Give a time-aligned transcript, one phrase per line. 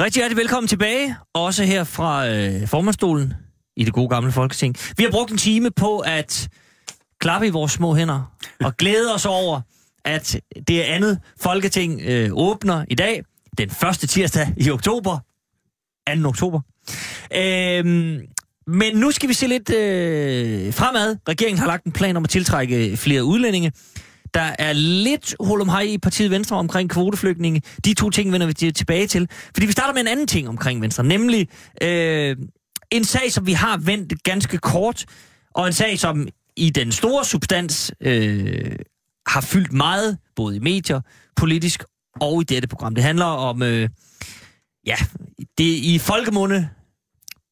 [0.00, 3.34] Rigtig hjertelig velkommen tilbage, også her fra øh, formandstolen
[3.76, 4.76] i det gode gamle Folketing.
[4.96, 6.48] Vi har brugt en time på at
[7.20, 9.60] klappe i vores små hænder og glæde os over,
[10.04, 13.22] at det andet Folketing øh, åbner i dag,
[13.58, 15.18] den første tirsdag i oktober,
[16.22, 16.28] 2.
[16.28, 16.60] oktober.
[17.36, 18.20] Øhm,
[18.66, 21.16] men nu skal vi se lidt øh, fremad.
[21.28, 23.72] Regeringen har lagt en plan om at tiltrække flere udlændinge.
[24.34, 25.34] Der er lidt
[25.70, 27.62] hej i partiet Venstre omkring kvoteflygtninge.
[27.84, 29.28] De to ting vender vi tilbage til.
[29.30, 31.48] Fordi vi starter med en anden ting omkring Venstre, nemlig
[31.82, 32.36] øh,
[32.90, 35.04] en sag, som vi har vendt ganske kort,
[35.54, 38.76] og en sag, som i den store substans øh,
[39.26, 41.00] har fyldt meget, både i medier,
[41.36, 41.84] politisk
[42.20, 42.94] og i dette program.
[42.94, 43.88] Det handler om, øh,
[44.86, 44.96] ja,
[45.58, 46.68] det i folkemunde,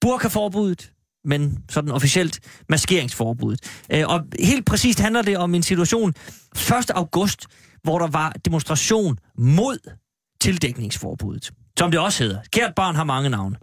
[0.00, 0.91] burkaforbuddet,
[1.24, 3.60] men sådan officielt maskeringsforbuddet.
[3.92, 6.90] Øh, og helt præcist handler det om en situation 1.
[6.90, 7.46] august,
[7.82, 9.78] hvor der var demonstration mod
[10.40, 12.40] tildækningsforbuddet, som det også hedder.
[12.50, 13.56] Kært barn har mange navne.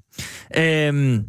[0.58, 1.26] Øhm,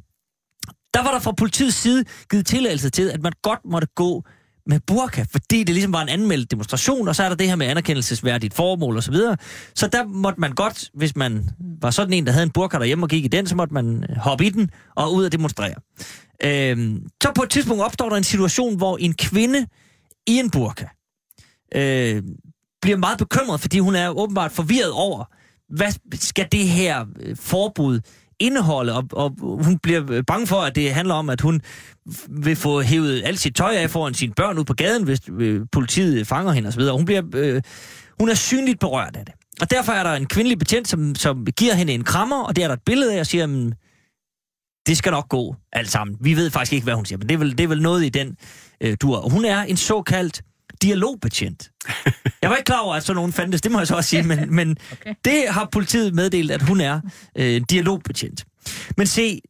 [0.95, 4.25] der var der fra politiets side givet tilladelse til, at man godt måtte gå
[4.67, 7.57] med burka, fordi det ligesom var en anmeldt demonstration, og så er der det her
[7.57, 9.03] med anerkendelsesværdigt formål osv.
[9.03, 9.37] Så, videre.
[9.75, 11.49] så der måtte man godt, hvis man
[11.83, 14.05] var sådan en, der havde en burka derhjemme og gik i den, så måtte man
[14.11, 15.75] øh, hoppe i den og ud og demonstrere.
[16.45, 19.67] Øhm, så på et tidspunkt opstår der en situation, hvor en kvinde
[20.27, 20.87] i en burka
[21.75, 22.23] øh,
[22.83, 25.25] bliver meget bekymret, fordi hun er åbenbart forvirret over,
[25.77, 28.01] hvad skal det her øh, forbud
[28.41, 31.61] indeholde, og, og hun bliver øh, bange for, at det handler om, at hun
[32.29, 35.61] vil få hævet alt sit tøj af foran sine børn ud på gaden, hvis øh,
[35.73, 36.83] politiet fanger hende osv.
[36.83, 37.63] Hun, bliver, øh,
[38.19, 39.35] hun er synligt berørt af det.
[39.61, 42.65] Og derfor er der en kvindelig betjent, som, som giver hende en krammer, og det
[42.65, 43.77] er der et billede af, og siger, at
[44.87, 46.17] det skal nok gå alt sammen.
[46.21, 48.05] Vi ved faktisk ikke, hvad hun siger, men det er vel, det er vel noget
[48.05, 48.37] i den
[48.81, 49.17] øh, dur.
[49.17, 50.43] Og hun er en såkaldt
[50.83, 51.71] dialogbetjent.
[52.43, 54.23] Jeg var ikke klar over, at sådan nogen fandtes, det må jeg så også sige,
[54.23, 55.15] men, men okay.
[55.25, 57.01] det har politiet meddelt, at hun er
[57.37, 58.45] øh, dialogbetjent.
[58.97, 59.41] Men se,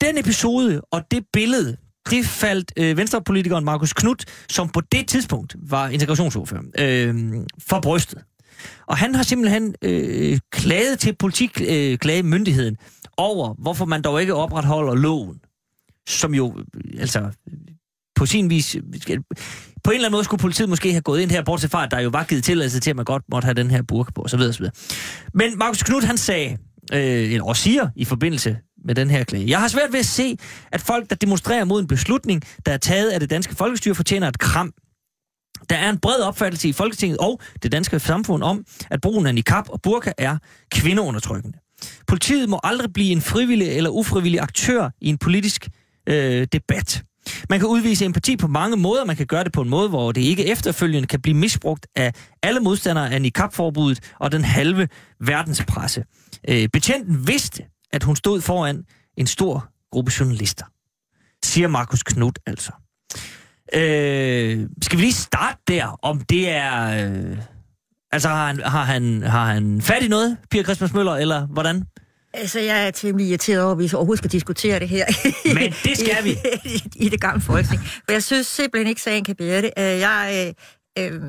[0.00, 1.76] den episode og det billede,
[2.10, 7.34] det faldt øh, venstrepolitikeren Markus Knudt, som på det tidspunkt var integrationsordfører, øh,
[7.68, 8.22] for brystet.
[8.86, 14.94] Og han har simpelthen øh, klaget til politiklagemyndigheden øh, over, hvorfor man dog ikke opretholder
[14.94, 15.40] loven,
[16.08, 16.64] som jo,
[16.98, 17.30] altså,
[18.16, 18.76] på sin vis...
[19.84, 21.90] På en eller anden måde skulle politiet måske have gået ind her, bortset fra, at
[21.90, 24.22] der jo var givet tilladelse til, at man godt måtte have den her burk på,
[24.22, 24.40] osv.
[24.40, 24.66] osv.
[25.34, 26.56] Men Markus Knud, han sagde,
[26.92, 29.48] øh, eller også siger i forbindelse med den her klage.
[29.48, 30.36] Jeg har svært ved at se,
[30.72, 34.28] at folk, der demonstrerer mod en beslutning, der er taget af det danske folkestyre, fortjener
[34.28, 34.72] et kram.
[35.70, 39.34] Der er en bred opfattelse i Folketinget og det danske samfund om, at brugen af
[39.34, 40.38] niqab og burka er
[40.70, 41.58] kvindeundertrykkende.
[42.06, 45.68] Politiet må aldrig blive en frivillig eller ufrivillig aktør i en politisk
[46.08, 47.02] øh, debat.
[47.50, 49.04] Man kan udvise empati på mange måder.
[49.04, 52.12] Man kan gøre det på en måde, hvor det ikke efterfølgende kan blive misbrugt af
[52.42, 54.88] alle modstandere af niqab-forbuddet og den halve
[55.20, 56.04] verdenspresse.
[56.48, 58.84] Øh, betjenten vidste, at hun stod foran
[59.16, 60.64] en stor gruppe journalister.
[61.44, 62.72] Siger Markus Knudt altså.
[63.74, 67.06] Øh, skal vi lige starte der, om det er...
[67.10, 67.38] Øh,
[68.12, 71.84] altså, har han, har, han, har han fat i noget, Pia Christmas Møller, eller hvordan?
[72.36, 75.06] Altså, jeg er temmelig irriteret over, at vi overhovedet skal diskutere det her.
[75.54, 76.30] Men det skal vi.
[76.64, 77.80] I, i det gamle folketing.
[77.80, 79.70] For jeg synes simpelthen ikke, sagen kan bære det.
[79.78, 80.54] Øh, jeg
[80.98, 81.20] øh, øh,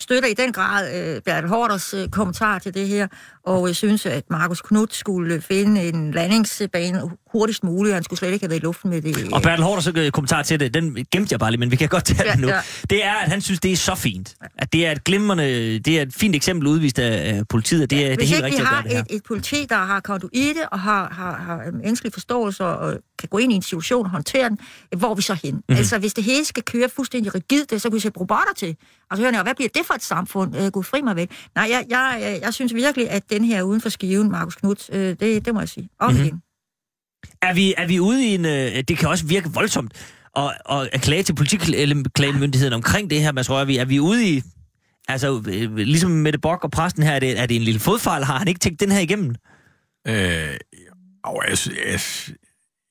[0.00, 3.08] støtter i den grad øh, Bertel Hårders øh, kommentar til det her,
[3.46, 7.94] og jeg synes, at Markus Knudt skulle finde en landingsbane hurtigst muligt.
[7.94, 9.32] Han skulle slet ikke have været i luften med det.
[9.32, 11.88] Og Bertel Hårders øh, kommentar til det, den gemte jeg bare lige, men vi kan
[11.88, 12.48] godt tage ja, den nu.
[12.48, 12.60] Ja.
[12.90, 14.34] Det er, at han synes, det er så fint.
[14.58, 18.08] At det er et glimrende, det er et fint eksempel udvist af politiet, det er,
[18.08, 19.00] ja, det er helt rigtigt at gøre det her.
[19.00, 23.38] Et, et politi, der har konduite og har, har, har menneskelig forståelse og kan gå
[23.38, 24.58] ind i en situation og håndtere den,
[24.96, 25.54] hvor er vi så hen?
[25.54, 25.76] Mm-hmm.
[25.76, 28.76] Altså, hvis det hele skal køre fuldstændig rigidt, så kan vi sætte robotter til.
[29.10, 30.56] Altså, hør hvad bliver det for et samfund?
[30.56, 31.30] Uh, Gud fri mig væk.
[31.54, 34.88] Nej, jeg, jeg, jeg, jeg synes virkelig, at den her uden for skiven, Markus Knudt,
[34.88, 35.88] uh, det, det må jeg sige.
[36.00, 36.26] Om mm-hmm.
[36.26, 36.42] igen.
[37.42, 38.44] Er vi, er vi ude i en...
[38.44, 39.92] Uh, det kan også virke voldsomt
[40.36, 43.76] at, at, at klage til politiklagemyndigheden omkring det her, Mads Rørvig.
[43.76, 44.42] Er vi ude i...
[45.08, 47.80] Altså, øh, ligesom med det Bok og præsten her, er det, er det en lille
[47.80, 48.24] fodfejl?
[48.24, 49.34] Har han ikke tænkt den her igennem?
[50.08, 50.56] Øh,
[51.24, 52.00] og jeg, jeg, jeg,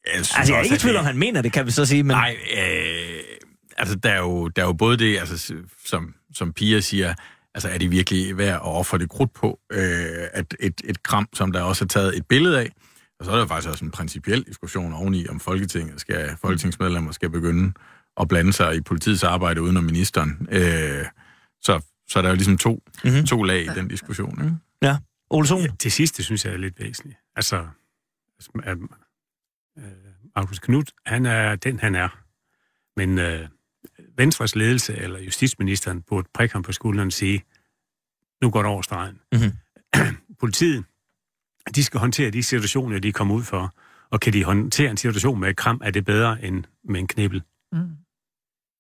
[0.06, 2.04] jeg altså, jeg er ikke i tvivl om, han mener det, kan vi så sige.
[2.04, 2.16] Men...
[2.16, 3.19] Nej, øh,
[3.78, 5.56] altså, der er, jo, der er jo både det, altså,
[5.86, 7.13] som, som Pia siger,
[7.55, 11.27] altså, er det virkelig værd at ofre det krudt på, øh, at et, et kram,
[11.33, 12.71] som der også er taget et billede af,
[13.19, 17.29] Og så er der faktisk også en principiel diskussion oveni, om Folketinget skal, folketingsmedlemmer skal
[17.29, 17.73] begynde
[18.21, 20.47] at blande sig i politiets arbejde uden om ministeren.
[20.51, 21.05] Øh,
[21.61, 23.25] så, så der er jo ligesom to, mm-hmm.
[23.25, 24.44] to lag i den diskussion.
[24.45, 24.56] Ikke?
[24.81, 24.97] Ja.
[25.29, 25.61] Ole Sohn?
[25.61, 27.17] Ja, det sidste synes jeg er lidt væsentligt.
[27.35, 27.67] Altså,
[28.65, 28.77] øh,
[30.35, 32.09] Markus Knudt, han er den, han er.
[32.97, 33.47] Men øh,
[34.18, 37.44] Venstres ledelse eller justitsministeren burde prikke ham på skulderen og sige,
[38.42, 39.19] nu går det over stregen.
[39.31, 40.18] Mm-hmm.
[40.39, 40.83] Politiet,
[41.75, 43.74] de skal håndtere de situationer, de kommer ud for.
[44.12, 47.07] Og kan de håndtere en situation med et kram, er det bedre end med en
[47.07, 47.44] knibbel.
[47.71, 47.80] Mm.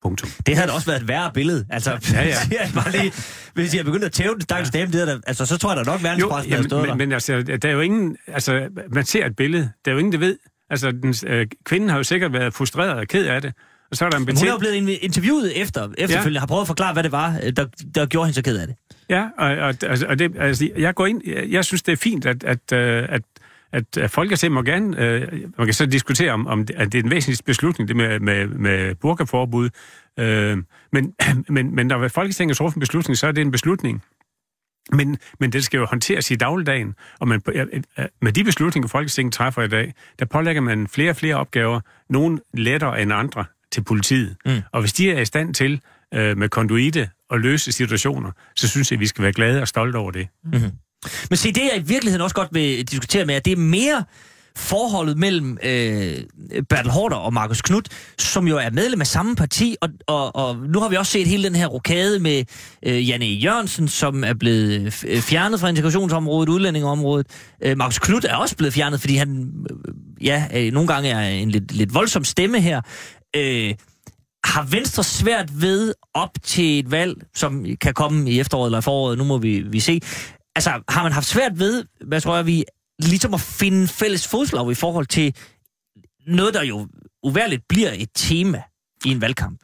[0.01, 0.29] Punktum.
[0.45, 1.65] Det havde da også været et værre billede.
[1.69, 2.35] Altså, ja, ja.
[2.51, 3.13] jeg bare lige,
[3.53, 4.79] hvis jeg begyndte at tæve den stakkels ja.
[4.79, 6.95] dame, der, altså, så tror jeg da nok, verdenspressen havde stået men, der.
[6.95, 8.17] Men altså, der er jo ingen...
[8.27, 9.71] Altså, man ser et billede.
[9.85, 10.37] Der er jo ingen, der ved.
[10.69, 13.53] Altså, den, øh, kvinden har jo sikkert været frustreret og ked af det.
[13.93, 14.39] Og så er der en betjent...
[14.39, 16.39] Hun er jo blevet interviewet efter, efterfølgende, ja.
[16.39, 18.67] har prøvet at forklare, hvad det var, øh, der, der gjorde hende så ked af
[18.67, 18.75] det.
[19.09, 21.21] Ja, og, og, altså, og det, altså, jeg går ind...
[21.25, 23.21] Jeg, jeg synes, det er fint, at, at, øh, at
[23.73, 26.99] at, at Folketinget må gerne, øh, man kan så diskutere om, om det, at det
[26.99, 29.69] er en væsentlig beslutning, det med, med, med burkaforbud,
[30.19, 30.57] øh,
[30.91, 31.13] men,
[31.49, 34.03] men, men når Folketinget træffer en beslutning, så er det en beslutning.
[34.91, 37.41] Men, men det skal jo håndteres i dagligdagen, og man,
[38.21, 41.79] med de beslutninger, Folketinget træffer i dag, der pålægger man flere og flere opgaver,
[42.09, 44.35] nogle lettere end andre, til politiet.
[44.45, 44.61] Mm.
[44.71, 45.81] Og hvis de er i stand til
[46.13, 49.67] øh, med konduite at løse situationer, så synes jeg, at vi skal være glade og
[49.67, 50.27] stolte over det.
[50.43, 50.71] Mm-hmm.
[51.29, 54.03] Men se, det jeg i virkeligheden også godt vil diskutere med, at det er mere
[54.55, 56.17] forholdet mellem øh,
[56.69, 57.89] Bertel Hårder og Markus Knudt,
[58.19, 61.27] som jo er medlem af samme parti, og, og, og nu har vi også set
[61.27, 62.43] hele den her rokade med
[62.85, 67.27] øh, Janne Jørgensen, som er blevet øh, fjernet fra integrationsområdet, udlændingeområdet.
[67.63, 71.29] Øh, Markus Knudt er også blevet fjernet, fordi han øh, ja, øh, nogle gange er
[71.29, 72.81] en lidt, lidt voldsom stemme her.
[73.35, 73.75] Øh,
[74.45, 78.81] har Venstre svært ved op til et valg, som kan komme i efteråret eller i
[78.81, 80.01] foråret, nu må vi, vi se.
[80.55, 82.63] Altså, har man haft svært ved, hvad tror jeg, vi
[82.99, 85.35] ligesom at finde fælles fodslag i forhold til
[86.27, 86.87] noget, der jo
[87.23, 88.61] uværligt bliver et tema
[89.05, 89.59] i en valgkamp?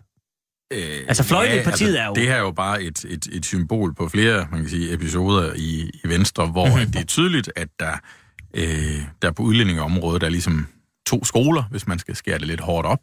[0.74, 2.13] Øh, altså fløjten ja, altså, er jo...
[2.13, 5.54] Det her er jo bare et, et, et symbol på flere man kan sige, episoder
[5.56, 6.92] i, i Venstre, hvor mm-hmm.
[6.92, 7.98] det er tydeligt, at der,
[8.54, 10.68] øh, der på udlændingeområdet er ligesom
[11.09, 13.00] to skoler, hvis man skal skære det lidt hårdt op.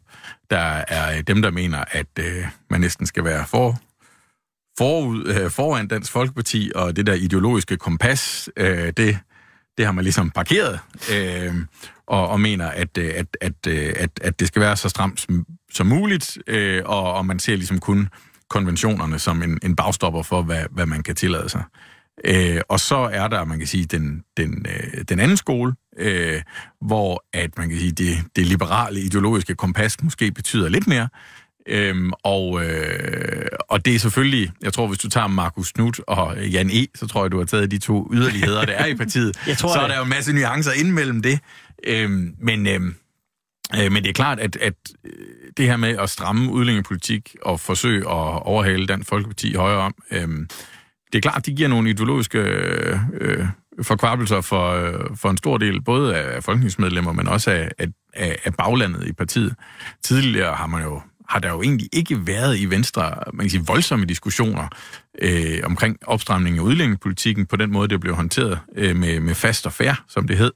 [0.49, 3.79] Der er øh, dem, der mener, at øh, man næsten skal være for,
[4.77, 9.19] forud, øh, foran Dansk Folkeparti, og det der ideologiske kompas, øh, det,
[9.77, 10.79] det har man ligesom parkeret,
[11.13, 11.55] øh,
[12.07, 15.19] og, og mener, at, øh, at, at, øh, at, at det skal være så stramt
[15.19, 18.09] som, som muligt, øh, og, og man ser ligesom kun
[18.49, 21.63] konventionerne som en, en bagstopper for, hvad, hvad man kan tillade sig.
[22.25, 26.41] Øh, og så er der, man kan sige, den, den, øh, den anden skole, øh,
[26.81, 31.09] hvor at man kan sige, det, det liberale ideologiske kompas måske betyder lidt mere.
[31.69, 36.37] Øhm, og, øh, og det er selvfølgelig, jeg tror, hvis du tager Markus Knudt og
[36.47, 39.37] Jan E., så tror jeg, du har taget de to yderligheder, der er i partiet.
[39.47, 41.39] jeg tror, så er der jo en masse nuancer ind mellem det.
[41.83, 42.95] Øhm, men, øhm,
[43.75, 44.73] øh, men det er klart, at, at
[45.57, 50.47] det her med at stramme udlændingepolitik og forsøge at overhale Dansk Folkeparti højere om, øhm,
[51.13, 52.39] det er klart, de giver nogle ideologiske
[53.13, 53.45] øh,
[53.81, 57.71] forkvabelser for, øh, for en stor del, både af folketingsmedlemmer, men også af,
[58.13, 59.55] af, af baglandet i partiet.
[60.03, 63.65] Tidligere har man jo har der jo egentlig ikke været i Venstre man kan sige,
[63.65, 64.67] voldsomme diskussioner
[65.21, 69.65] øh, omkring opstramningen af udlændingepolitikken på den måde, det blev håndteret øh, med, med fast
[69.65, 70.51] og fair, som det hed,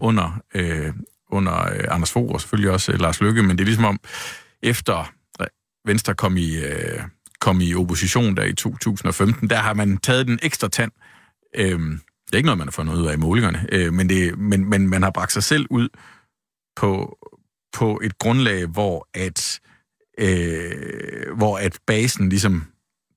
[0.00, 0.92] under, øh,
[1.30, 4.00] under øh, Anders Fogh og selvfølgelig også øh, Lars Løkke, men det er ligesom om,
[4.62, 5.12] efter
[5.86, 7.00] Venstre kom i, øh,
[7.40, 10.92] kom i opposition der i 2015, der har man taget den ekstra tand.
[11.56, 11.80] Øh,
[12.34, 14.70] det er ikke noget, man har fundet ud af i målingerne, øh, men, det, men,
[14.70, 15.88] men man har bragt sig selv ud
[16.76, 17.18] på,
[17.72, 19.60] på et grundlag, hvor at
[20.18, 22.64] øh, hvor at basen ligesom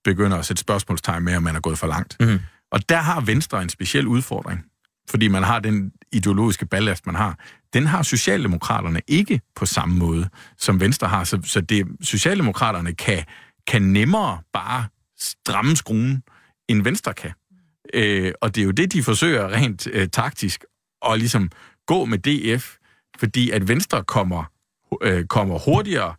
[0.04, 2.18] begynder at sætte spørgsmålstegn med, om man er gået for langt.
[2.20, 2.40] Mm-hmm.
[2.72, 4.66] Og der har Venstre en speciel udfordring,
[5.10, 7.40] fordi man har den ideologiske ballast, man har.
[7.74, 11.24] Den har Socialdemokraterne ikke på samme måde, som Venstre har.
[11.24, 13.24] Så, så det, Socialdemokraterne kan,
[13.68, 14.86] kan nemmere bare
[15.20, 16.24] stramme skruen,
[16.68, 17.32] end Venstre kan.
[17.94, 20.66] Øh, og det er jo det, de forsøger rent øh, taktisk
[21.10, 21.52] at ligesom
[21.86, 22.76] gå med DF,
[23.18, 24.44] fordi at Venstre kommer,
[25.02, 26.16] øh, kommer hurtigere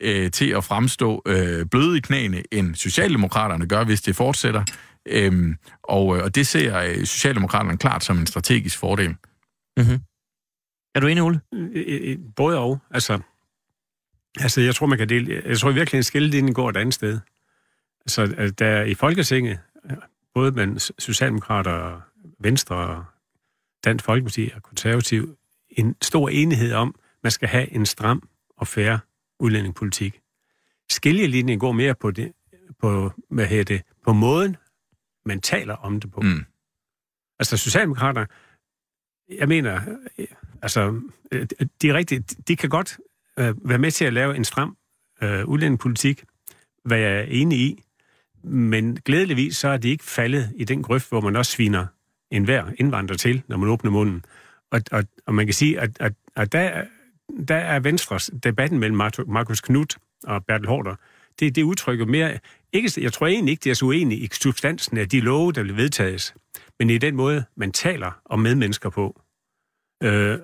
[0.00, 4.64] øh, til at fremstå øh, bløde i knæene, end Socialdemokraterne gør, hvis det fortsætter.
[5.06, 9.08] Øhm, og, øh, og det ser øh, Socialdemokraterne klart som en strategisk fordel.
[9.76, 10.00] Mm-hmm.
[10.94, 11.40] Er du enig, Ole?
[12.36, 12.78] Både og.
[12.90, 13.18] Altså,
[14.40, 15.42] altså jeg tror, man kan dele...
[15.46, 17.20] Jeg tror virkelig, en skillelinje går et andet sted.
[18.00, 19.58] Altså, der i Folketinget,
[20.34, 22.00] både med Socialdemokrater,
[22.38, 23.04] Venstre,
[23.84, 25.36] Dansk Folkeparti og Konservativ,
[25.70, 29.00] en stor enighed om, at man skal have en stram og færre
[29.40, 30.20] udlændingepolitik.
[30.90, 32.32] Skiljelinjen går mere på, det,
[32.80, 34.56] på, hvad hedder det, på måden,
[35.24, 36.20] man taler om det på.
[36.20, 36.44] Mm.
[37.38, 38.26] Altså, Socialdemokrater,
[39.28, 39.80] jeg mener,
[40.62, 41.00] altså,
[41.82, 42.98] de, er rigtigt, de kan godt
[43.38, 44.76] øh, være med til at lave en stram
[45.22, 46.24] øh, udlændingepolitik,
[46.84, 47.82] hvad jeg er enig i,
[48.44, 51.86] men glædeligvis så er de ikke faldet i den grøft, hvor man også sviner
[52.30, 54.24] enhver indvandrer til, når man åbner munden.
[54.70, 56.84] Og, og, og man kan sige, at, at, at der,
[57.48, 60.94] der er Venstres debatten mellem Markus Knudt og Bertel Hårder,
[61.40, 62.38] det, det udtrykker mere...
[62.72, 65.62] Ikke, jeg tror egentlig ikke, det er så uenige i substansen af de love, der
[65.62, 66.34] vil vedtages,
[66.78, 69.20] men i den måde, man taler om medmennesker på.
[70.02, 70.38] Øh,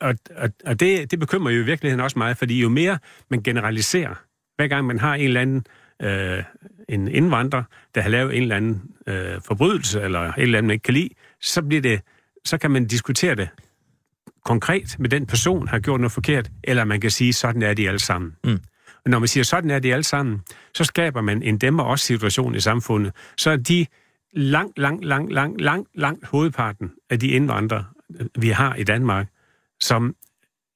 [0.00, 3.42] og og, og det, det bekymrer jo i virkeligheden også meget, fordi jo mere man
[3.42, 4.14] generaliserer,
[4.56, 5.66] hver gang man har en eller anden
[6.02, 6.44] øh,
[6.88, 7.62] en indvandrer,
[7.94, 10.94] der har lavet en eller anden øh, forbrydelse, eller et eller andet, man ikke kan
[10.94, 11.08] lide,
[11.40, 12.00] så, bliver det,
[12.44, 13.48] så kan man diskutere det
[14.44, 17.88] konkret med den person, har gjort noget forkert, eller man kan sige, sådan er de
[17.88, 18.36] alle sammen.
[18.44, 18.58] Mm.
[19.04, 20.40] Og når man siger, sådan er de alle sammen,
[20.74, 23.12] så skaber man en dæmmer også situation i samfundet.
[23.36, 23.86] Så er de
[24.32, 27.84] langt, langt, langt, langt, langt, langt hovedparten af de indvandrere,
[28.38, 29.26] vi har i Danmark,
[29.80, 30.14] som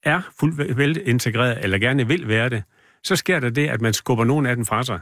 [0.02, 2.62] er fuldt velintegreret, eller gerne vil være det,
[3.02, 5.00] så sker der det, at man skubber nogen af dem fra sig.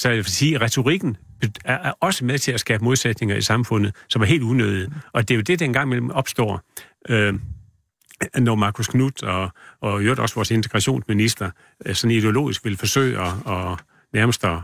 [0.00, 1.16] Så jeg vil sige, at retorikken
[1.64, 4.92] er også med til at skabe modsætninger i samfundet, som er helt unødige.
[5.12, 6.60] Og det er jo det, der engang mellem opstår,
[7.08, 7.34] øh,
[8.38, 11.50] når Markus Knudt og, og jo også vores integrationsminister
[11.86, 13.78] øh, sådan ideologisk vil forsøge at, at
[14.12, 14.58] nærmest at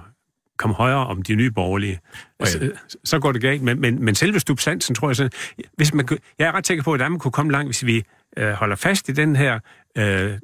[0.57, 2.01] komme højere om de nye borgerlige.
[2.41, 2.69] Altså, ja.
[3.05, 3.63] Så går det galt.
[3.63, 5.29] Men, men, men selve substansen, tror jeg, så,
[5.77, 8.05] hvis man, jeg er ret sikker på, at man kunne komme langt, hvis vi
[8.37, 9.59] øh, holder fast i den her
[9.99, 10.39] øh,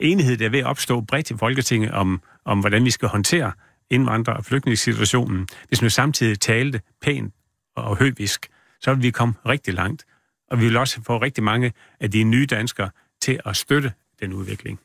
[0.00, 3.52] enighed, der er ved at opstå bredt i Folketinget om, om hvordan vi skal håndtere
[3.90, 5.48] indvandrer- og flygtningssituationen.
[5.68, 7.34] Hvis man samtidig talte pænt
[7.76, 8.48] og høvisk,
[8.80, 10.04] så vil vi komme rigtig langt.
[10.50, 12.90] Og vi vil også få rigtig mange af de nye danskere
[13.22, 14.80] til at støtte den udvikling.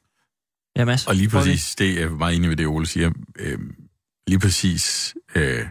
[0.77, 1.07] Ja, Mads.
[1.07, 3.12] Og lige præcis, det er meget enig med det, Ole siger.
[3.39, 3.59] Øh,
[4.27, 5.65] lige præcis øh,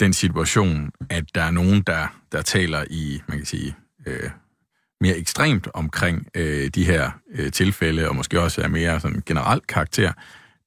[0.00, 4.30] den situation, at der er nogen, der, der taler i, man kan sige, øh,
[5.00, 9.66] mere ekstremt omkring øh, de her øh, tilfælde, og måske også er mere sådan generelt
[9.66, 10.12] karakter,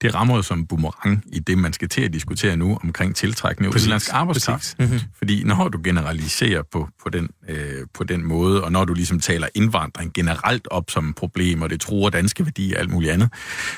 [0.03, 3.73] det rammer jo som boomerang i det, man skal til at diskutere nu omkring tiltrækning
[3.73, 4.75] af udenlandsk arbejdskraft.
[4.79, 4.99] Mm-hmm.
[5.17, 9.19] Fordi når du generaliserer på, på, den, øh, på den måde, og når du ligesom
[9.19, 13.11] taler indvandring generelt op som et problem, og det truer danske værdier og alt muligt
[13.11, 13.29] andet,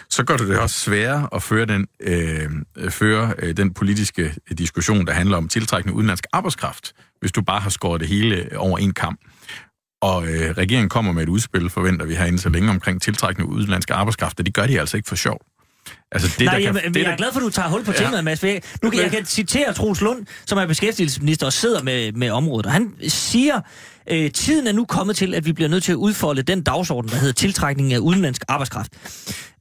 [0.10, 2.50] så gør du det også sværere at føre den, øh,
[2.90, 7.60] føre, øh, den politiske diskussion, der handler om tiltrækning af udenlandsk arbejdskraft, hvis du bare
[7.60, 9.20] har skåret det hele over en kamp.
[10.02, 13.54] Og øh, regeringen kommer med et udspil, forventer vi herinde så længe, omkring tiltrækning af
[13.54, 15.55] udenlandsk arbejdskraft, og det gør de altså ikke for sjov.
[16.12, 17.84] Altså det, Nej, der jamen, kan, det, jeg er glad for, at du tager hul
[17.84, 17.98] på ja.
[17.98, 18.44] temaet, Mads.
[18.44, 22.30] Jeg, nu kan jeg kan citere Troels Lund, som er beskæftigelsesminister og sidder med, med
[22.30, 23.62] området, og han siger,
[24.10, 27.12] øh, tiden er nu kommet til, at vi bliver nødt til at udfolde den dagsorden,
[27.12, 28.92] der hedder tiltrækning af udenlandsk arbejdskraft.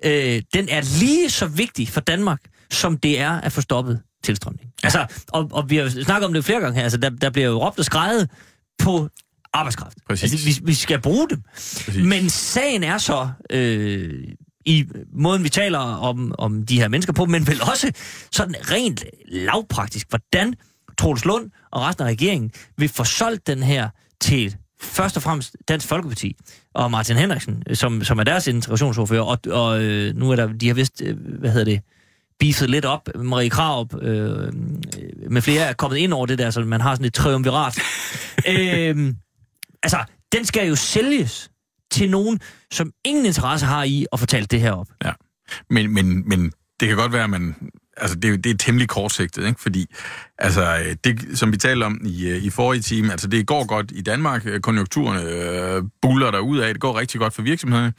[0.05, 2.41] Øh, den er lige så vigtig for Danmark,
[2.71, 4.71] som det er at få stoppet tilstrømning.
[4.83, 7.49] Altså, og, og vi har snakket om det flere gange her, altså der, der bliver
[7.49, 8.31] jo råbt og skrejet
[8.79, 9.09] på
[9.53, 9.97] arbejdskraft.
[10.09, 10.33] Præcis.
[10.33, 11.43] Altså, vi, vi skal bruge dem.
[11.55, 12.05] Præcis.
[12.05, 14.25] Men sagen er så, øh,
[14.67, 17.93] i måden, vi taler om, om de her mennesker på, men vel også
[18.33, 20.55] sådan rent lavpraktisk, hvordan
[20.99, 23.89] Troels Lund og resten af regeringen vil få solgt den her
[24.21, 26.37] til først og fremmest Dansk Folkeparti
[26.75, 30.67] og Martin Henriksen, som, som er deres integrationsordfører, og, og øh, nu er der, de
[30.67, 31.81] har vist, øh, hvad hedder det,
[32.39, 33.09] beefet lidt op.
[33.15, 34.53] Marie Krav øh,
[35.31, 37.79] med flere er kommet ind over det der, så man har sådan et triumvirat.
[38.49, 39.15] øh,
[39.83, 41.51] altså, den skal jo sælges
[41.95, 42.41] til nogen,
[42.73, 44.87] som ingen interesse har i at fortælle det her op.
[45.05, 45.13] Ja,
[45.71, 47.55] men, men, men det kan godt være, at man...
[47.97, 49.61] Altså, det, det er temmelig kortsigtet, ikke?
[49.61, 49.87] Fordi,
[50.39, 53.93] altså, det, som vi talte om i, øh, i forrige time, altså, det går godt
[53.95, 54.47] i Danmark.
[54.63, 56.75] Konjunkturerne øh, buller der ud af.
[56.75, 57.93] Det går rigtig godt for virksomhederne.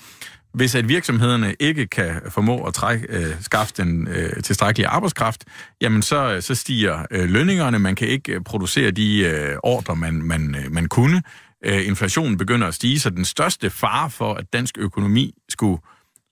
[0.54, 5.44] Hvis at virksomhederne ikke kan formå at trække, øh, skaffe den øh, tilstrækkelige arbejdskraft,
[5.82, 7.80] jamen så, øh, så stiger øh, lønningerne.
[7.80, 11.22] Man kan ikke øh, producere de øh, ordre, man, man, man kunne
[11.66, 15.82] øh, inflationen begynder at stige, så den største fare for, at dansk økonomi skulle,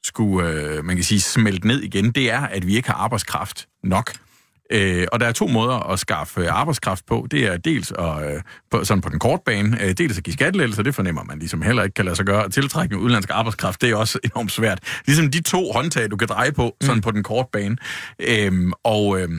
[0.06, 3.68] skulle øh, man kan sige, smelte ned igen, det er, at vi ikke har arbejdskraft
[3.84, 4.14] nok.
[4.72, 7.28] Øh, og der er to måder at skaffe arbejdskraft på.
[7.32, 10.34] Det er dels at, øh, på, sådan på den korte bane, øh, dels at give
[10.34, 12.50] skattelettelser, det fornemmer man ligesom heller ikke kan lade sig gøre.
[12.50, 15.02] Tiltrækning af udenlandsk arbejdskraft, det er også enormt svært.
[15.06, 17.02] Ligesom de to håndtag, du kan dreje på, sådan mm.
[17.02, 17.78] på den korte bane.
[18.20, 19.30] Øh, og øh,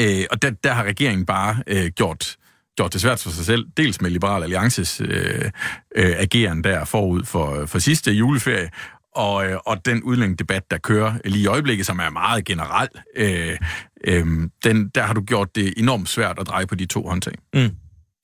[0.00, 2.36] øh, og der, der har regeringen bare øh, gjort
[2.76, 5.50] gjort det svært for sig selv, dels med Liberal Alliances øh,
[5.96, 8.70] øh, ageren der forud for, for sidste juleferie,
[9.14, 13.58] og, øh, og den udlændingdebat, der kører lige i øjeblikket, som er meget generel, øh,
[14.04, 14.26] øh,
[14.64, 17.34] den, der har du gjort det enormt svært at dreje på de to håndtag.
[17.54, 17.70] Mm.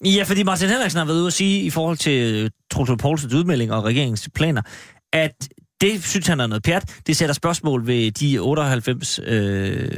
[0.04, 3.34] Ja, fordi Martin Henriksen har været ude at sige i forhold til øh, Truls Poulsens
[3.34, 4.62] udmelding og regeringens planer,
[5.12, 5.48] at
[5.80, 7.00] det synes han er noget pjat.
[7.06, 9.90] Det sætter spørgsmål ved de 98 øh,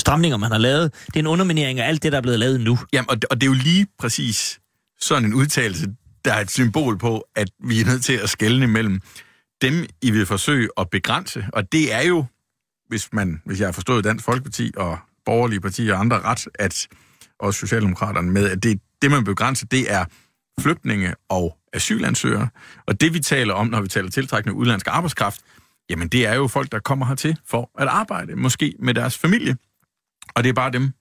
[0.00, 0.94] stramninger, man har lavet.
[1.06, 2.78] Det er en underminering af alt det, der er blevet lavet nu.
[2.92, 4.60] Jamen, og, og det er jo lige præcis
[5.00, 5.86] sådan en udtalelse,
[6.24, 9.00] der er et symbol på, at vi er nødt til at skelne mellem
[9.62, 11.46] dem, I vil forsøge at begrænse.
[11.52, 12.24] Og det er jo,
[12.88, 16.88] hvis, man, hvis jeg har forstået Dansk Folkeparti og borgerlige partier og andre ret, at
[17.38, 20.04] også Socialdemokraterne med, at det, det man begrænser, det er
[20.60, 22.48] flygtninge og asylansøgere.
[22.86, 25.40] Og det vi taler om, når vi taler tiltrækkende udlandsk arbejdskraft,
[25.90, 29.56] jamen det er jo folk, der kommer hertil for at arbejde, måske med deres familie.
[30.34, 30.92] Og det er bare dem,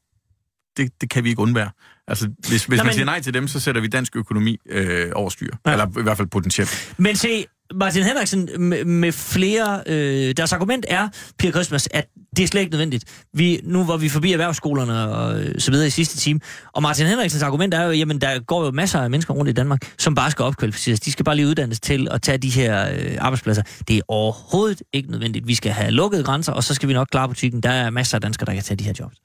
[0.77, 1.71] det, det kan vi ikke undvære.
[2.07, 2.93] Altså, hvis, hvis Nå, man men...
[2.93, 5.51] siger nej til dem, så sætter vi dansk økonomi øh, over styr.
[5.65, 5.71] Ja.
[5.71, 6.93] Eller i hvert fald potentielt.
[6.97, 9.83] Men se, Martin Henriksen med, med flere...
[9.85, 11.07] Øh, deres argument er,
[11.39, 12.07] Pia Christmas, at
[12.37, 13.23] det er slet ikke nødvendigt.
[13.33, 16.39] Vi, nu var vi forbi erhvervsskolerne og øh, så videre i sidste time,
[16.73, 19.53] og Martin Henriksens argument er jo, jamen der går jo masser af mennesker rundt i
[19.53, 20.99] Danmark, som bare skal opkvalificeres.
[20.99, 23.63] De skal bare lige uddannes til at tage de her øh, arbejdspladser.
[23.87, 25.47] Det er overhovedet ikke nødvendigt.
[25.47, 27.63] Vi skal have lukkede grænser, og så skal vi nok klare butikken.
[27.63, 29.15] Der er masser af danskere, der kan tage de her jobs.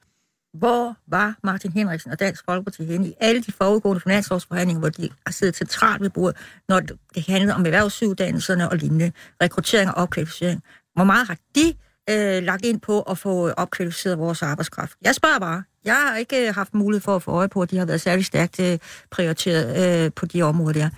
[0.59, 5.09] Hvor var Martin Henriksen og Dansk Folkeparti henne i alle de foregående finanslovsforhandlinger, hvor de
[5.25, 6.37] har siddet centralt ved bordet,
[6.69, 6.97] når det
[7.27, 10.63] handlede om erhvervsuddannelserne og lignende, rekruttering og opkvalificering?
[10.95, 11.73] Hvor meget har de
[12.09, 14.93] øh, lagt ind på at få øh, opkvalificeret vores arbejdskraft?
[15.01, 15.63] Jeg spørger bare.
[15.85, 18.01] Jeg har ikke øh, haft mulighed for at få øje på, at de har været
[18.01, 18.77] særlig stærkt øh,
[19.11, 20.89] prioriteret øh, på de områder der.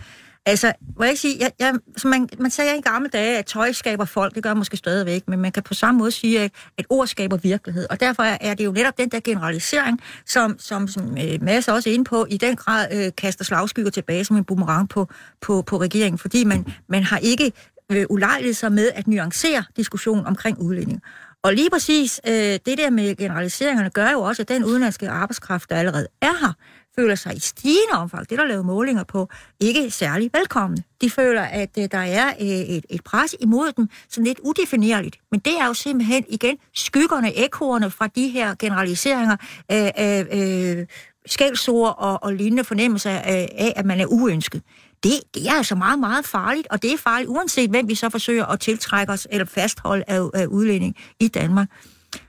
[0.48, 3.46] Altså, må jeg ikke sige, jeg, jeg, som man, man sagde i gamle dage, at
[3.46, 6.52] tøj skaber folk, det gør måske stadigvæk, men man kan på samme måde sige, at,
[6.78, 7.88] at ord skaber virkelighed.
[7.90, 11.90] Og derfor er det jo netop den der generalisering, som, som, som øh, Mads også
[11.90, 15.08] er inde på, i den grad øh, kaster slagskygger tilbage som en boomerang på,
[15.42, 17.52] på, på regeringen, fordi man, man har ikke
[17.92, 21.02] øh, ulejligt sig med at nuancere diskussionen omkring udlænding.
[21.44, 25.70] Og lige præcis øh, det der med generaliseringerne gør jo også, at den udenlandske arbejdskraft,
[25.70, 26.54] der allerede er her,
[27.00, 30.78] føler sig i stigende omfang, det der lavet målinger på, ikke særlig velkomne.
[31.02, 35.18] De føler, at øh, der er øh, et, et pres imod dem, sådan lidt udefinerligt.
[35.32, 39.36] Men det er jo simpelthen igen skyggerne, ekoerne fra de her generaliseringer
[39.70, 40.86] af, af øh,
[41.26, 44.62] skældsord og, og lignende fornemmelser af, af, at man er uønsket.
[45.04, 48.10] Det, det er altså meget, meget farligt, og det er farligt, uanset hvem vi så
[48.10, 51.68] forsøger at tiltrække os eller fastholde af, af udlænding i Danmark.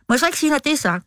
[0.08, 1.06] Må jeg så ikke sige, når det er sagt,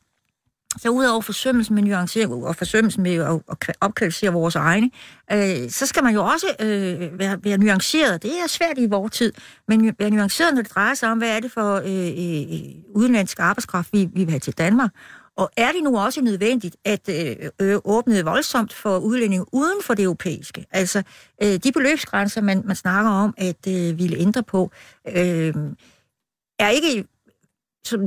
[0.77, 3.41] så udover forsømmelsen med nuancering og forsømmelsen med at
[3.81, 4.89] opkvalificere vores egne,
[5.31, 8.23] øh, så skal man jo også øh, være, være nuanceret.
[8.23, 9.34] Det er svært i vores tid,
[9.67, 12.60] men være nuanceret, når det drejer sig om, hvad er det for øh, øh,
[12.95, 14.91] udenlandsk arbejdskraft, vi, vi vil have til Danmark.
[15.38, 19.93] Og er det nu også nødvendigt at øh, øh, åbne voldsomt for udlændinge uden for
[19.93, 20.65] det europæiske?
[20.71, 21.03] Altså,
[21.43, 24.71] øh, de beløbsgrænser, man, man snakker om at øh, ville ændre på,
[25.07, 25.53] øh,
[26.60, 27.05] er ikke
[27.86, 27.99] som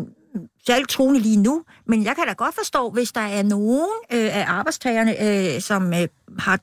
[0.66, 4.36] særligt troende lige nu, men jeg kan da godt forstå, hvis der er nogen øh,
[4.36, 6.58] af arbejdstagerne, øh, som øh, har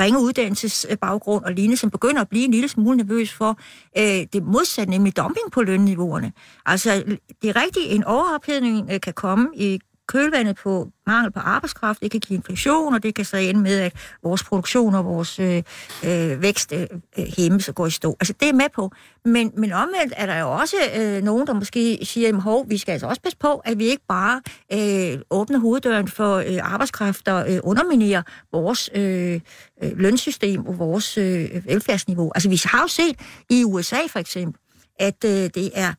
[0.00, 3.58] ringe uddannelsesbaggrund og lignende, som begynder at blive en lille smule nervøs for
[3.98, 6.32] øh, det modsatte, nemlig dumping på lønniveauerne.
[6.66, 7.04] Altså,
[7.42, 9.80] det er rigtigt, en overophedning øh, kan komme i
[10.12, 13.78] kølvandet på mangel på arbejdskraft, det kan give inflation, og det kan så ende med,
[13.78, 15.62] at vores produktion og vores øh,
[16.04, 16.86] øh, vækst øh,
[17.18, 18.16] øh hæmmes og går i stå.
[18.20, 18.92] Altså, det er med på.
[19.24, 22.92] Men, men omvendt er der jo også øh, nogen, der måske siger, at vi skal
[22.92, 27.54] altså også passe på, at vi ikke bare øh, åbner hoveddøren for øh, arbejdskraft og
[27.54, 28.22] øh, underminerer
[28.52, 29.40] vores øh,
[29.82, 32.32] øh, lønsystem og vores øh, velfærdsniveau.
[32.34, 33.16] Altså, vi har jo set
[33.50, 34.60] i USA for eksempel,
[34.98, 35.92] at øh, det er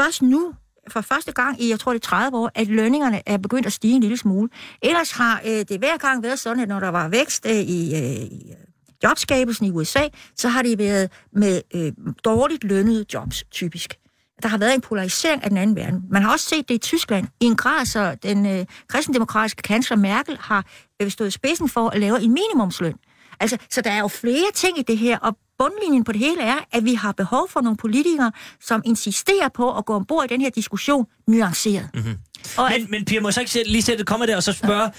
[0.00, 0.54] først nu,
[0.88, 3.72] for første gang i, jeg tror det er 30 år, at lønningerne er begyndt at
[3.72, 4.48] stige en lille smule.
[4.82, 7.94] Ellers har øh, det hver gang været sådan, at når der var vækst øh, i,
[7.94, 8.56] øh, i øh,
[9.04, 11.92] jobskabelsen i USA, så har det været med øh,
[12.24, 13.94] dårligt lønnede jobs, typisk.
[14.42, 16.02] Der har været en polarisering af den anden verden.
[16.10, 19.96] Man har også set det i Tyskland i en grad, så den øh, kristendemokratiske kansler
[19.96, 20.66] Merkel har
[21.02, 22.94] øh, stået spidsen for at lave en minimumsløn.
[23.40, 26.42] Altså, så der er jo flere ting i det her, og bundlinjen på det hele
[26.42, 30.28] er, at vi har behov for nogle politikere, som insisterer på at gå ombord i
[30.28, 31.90] den her diskussion nuanceret.
[31.94, 32.18] Mm-hmm.
[32.58, 34.52] Og men, at, men Pia, må jeg så ikke lige sætte komme der og så
[34.52, 34.90] spørge, ja.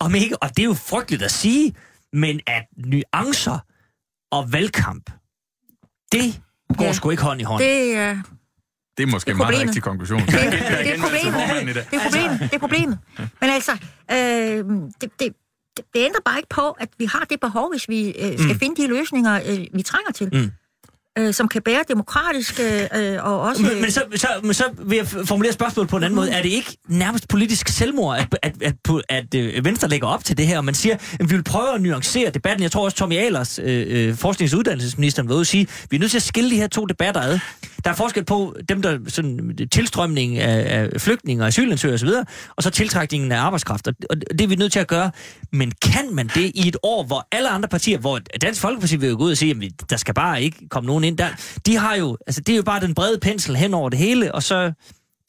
[0.00, 1.74] om ikke, og det er jo frygteligt at sige,
[2.12, 3.58] men at nuancer
[4.32, 5.10] og valgkamp,
[6.12, 6.40] det
[6.78, 6.92] går ja.
[6.92, 7.62] sgu ikke hånd i hånd.
[7.62, 8.12] Det er...
[8.12, 8.18] Uh...
[8.96, 10.20] Det er måske det er en meget rigtig konklusion.
[10.20, 11.74] Det, det, det, det, er problemet.
[11.74, 12.40] Det er problemet.
[12.40, 12.98] Det er problemet.
[13.40, 13.72] Men altså,
[14.12, 14.16] øh,
[15.00, 15.34] det, det,
[15.76, 18.58] det ændrer bare ikke på, at vi har det behov, hvis vi øh, skal mm.
[18.58, 20.28] finde de løsninger, øh, vi trænger til.
[20.32, 20.50] Mm
[21.18, 23.62] øh, som kan bære demokratisk øh, og også...
[23.62, 26.20] Men, men, så, så, men så vil jeg formulere spørgsmålet på en anden mm.
[26.20, 26.30] måde.
[26.30, 28.74] Er det ikke nærmest politisk selvmord, at, at, at,
[29.08, 31.44] at, at øh, Venstre lægger op til det her, og man siger, at vi vil
[31.44, 32.62] prøve at nuancere debatten.
[32.62, 35.86] Jeg tror også, Tommy Ahlers, øh, øh forsknings- og uddannelsesministeren, var ude at sige, at
[35.90, 37.38] vi er nødt til at skille de her to debatter ad.
[37.84, 42.08] Der er forskel på dem, der sådan, tilstrømning af, af flygtninge og asylansøgere osv.,
[42.56, 43.86] og så tiltrækningen af arbejdskraft.
[43.86, 45.10] Og det er vi nødt til at gøre.
[45.52, 49.08] Men kan man det i et år, hvor alle andre partier, hvor Dansk Folkeparti vil
[49.08, 51.28] jo gå ud og sige, at der skal bare ikke komme nogen ind der,
[51.66, 54.34] de har jo, altså det er jo bare den brede pensel hen over det hele,
[54.34, 54.72] og så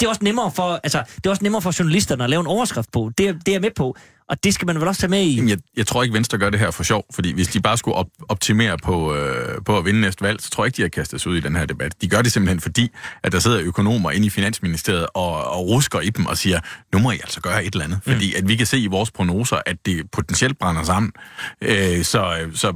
[0.01, 2.47] det er også nemmere for, altså, det er også nemmere for journalisterne at lave en
[2.47, 3.11] overskrift på.
[3.17, 3.95] Det, er- det er jeg med på.
[4.29, 5.35] Og det skal man vel også tage med i.
[5.35, 7.77] Jamen, jeg, jeg tror ikke, Venstre gør det her for sjov, fordi hvis de bare
[7.77, 10.81] skulle op, optimere på, øh, på at vinde næste valg, så tror jeg ikke, de
[10.81, 12.01] har kastet sig ud i den her debat.
[12.01, 12.89] De gør det simpelthen fordi,
[13.23, 16.59] at der sidder økonomer inde i Finansministeriet og, og rusker i dem og siger,
[16.93, 17.99] nu må I altså gøre et eller andet.
[18.05, 21.11] Fordi at vi kan se i vores prognoser, at det potentielt brænder sammen.
[21.61, 22.73] Øh, så, så,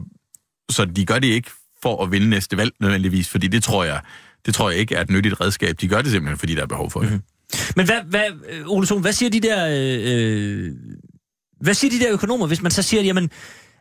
[0.70, 4.00] så de gør det ikke for at vinde næste valg nødvendigvis, fordi det tror jeg,
[4.46, 5.76] det tror jeg ikke er et nyttigt redskab.
[5.82, 7.22] De gør det simpelthen, fordi der er behov for det.
[7.76, 9.68] Men hvad, hvad, øh, Ole Sohn, hvad siger de der...
[9.72, 10.72] Øh,
[11.62, 13.30] hvad siger de der økonomer, hvis man så siger, jamen,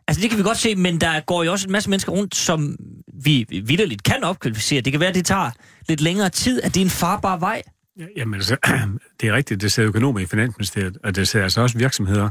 [0.07, 2.35] altså det kan vi godt se, men der går jo også en masse mennesker rundt,
[2.35, 2.75] som
[3.23, 4.81] vi vidderligt kan opkvalificere.
[4.81, 5.51] Det kan være, at det tager
[5.89, 7.61] lidt længere tid, at det er en farbar vej.
[7.99, 8.57] Ja, Jamen altså,
[9.21, 12.29] det er rigtigt, det sidder økonomer i Finansministeriet, og det sidder altså også virksomheder,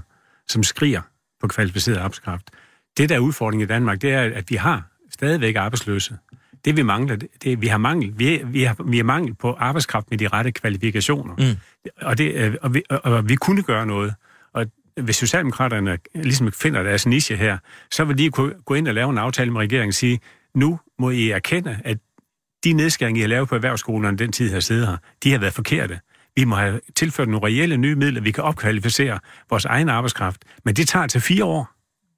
[0.48, 1.00] som skriger
[1.40, 2.50] på kvalificeret arbejdskraft.
[2.96, 6.16] Det, der er udfordringen i Danmark, det er, at vi har stadigvæk arbejdsløse.
[6.64, 8.12] Det, vi mangler, det, vi har mangel.
[8.16, 11.34] Vi, vi, har, vi har mangel på arbejdskraft med de rette kvalifikationer.
[11.38, 11.56] Mm.
[12.02, 14.14] Og, det, øh, og, vi, og, vi kunne gøre noget.
[14.52, 14.66] Og
[15.00, 17.58] hvis Socialdemokraterne ligesom finder deres niche her,
[17.90, 20.20] så vil de kunne gå ind og lave en aftale med regeringen og sige,
[20.54, 21.98] nu må I erkende, at
[22.64, 25.38] de nedskæringer, I har lavet på erhvervsskolerne den tid, I har siddet her, de har
[25.38, 26.00] været forkerte.
[26.36, 29.18] Vi må have tilført nogle reelle nye midler, vi kan opkvalificere
[29.50, 30.44] vores egen arbejdskraft.
[30.64, 31.70] Men det tager til fire år,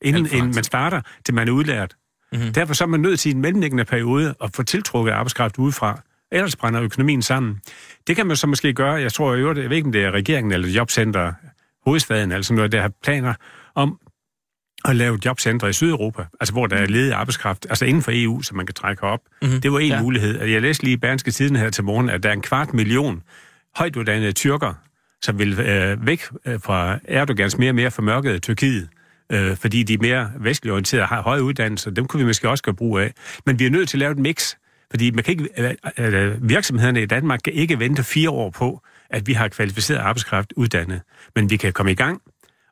[0.02, 1.96] inden, inden man starter, til man er udlært.
[2.36, 2.52] Mm-hmm.
[2.52, 6.00] Derfor så er man nødt til i en mellemliggende periode at få tiltrukket arbejdskraft udefra.
[6.32, 7.60] Ellers brænder økonomien sammen.
[8.06, 10.10] Det kan man så måske gøre, jeg tror jo, jeg ved ikke, om det er
[10.10, 11.32] regeringen eller jobcenter,
[11.86, 13.34] hovedstaden, altså noget, der har planer
[13.74, 13.98] om
[14.84, 18.42] at lave jobcentre i Sydeuropa, altså hvor der er ledig arbejdskraft, altså inden for EU,
[18.42, 19.20] som man kan trække op.
[19.42, 19.60] Mm-hmm.
[19.60, 20.02] Det var en Ja.
[20.02, 20.44] mulighed.
[20.44, 23.22] Jeg læste lige i Berlingske Tiden her til morgen, at der er en kvart million
[23.76, 24.74] højt uddannede tyrker,
[25.22, 28.88] som vil øh, væk øh, fra Erdogans mere og mere formørkede Tyrkiet,
[29.32, 31.90] øh, fordi de er mere vestligt orienterede og har høje uddannelser.
[31.90, 33.12] Dem kunne vi måske også gøre brug af.
[33.46, 34.54] Men vi er nødt til at lave et mix,
[34.90, 38.82] fordi man kan ikke, øh, øh, virksomhederne i Danmark kan ikke vente fire år på,
[39.10, 41.02] at vi har kvalificeret arbejdskraft uddannet.
[41.34, 42.20] Men vi kan komme i gang,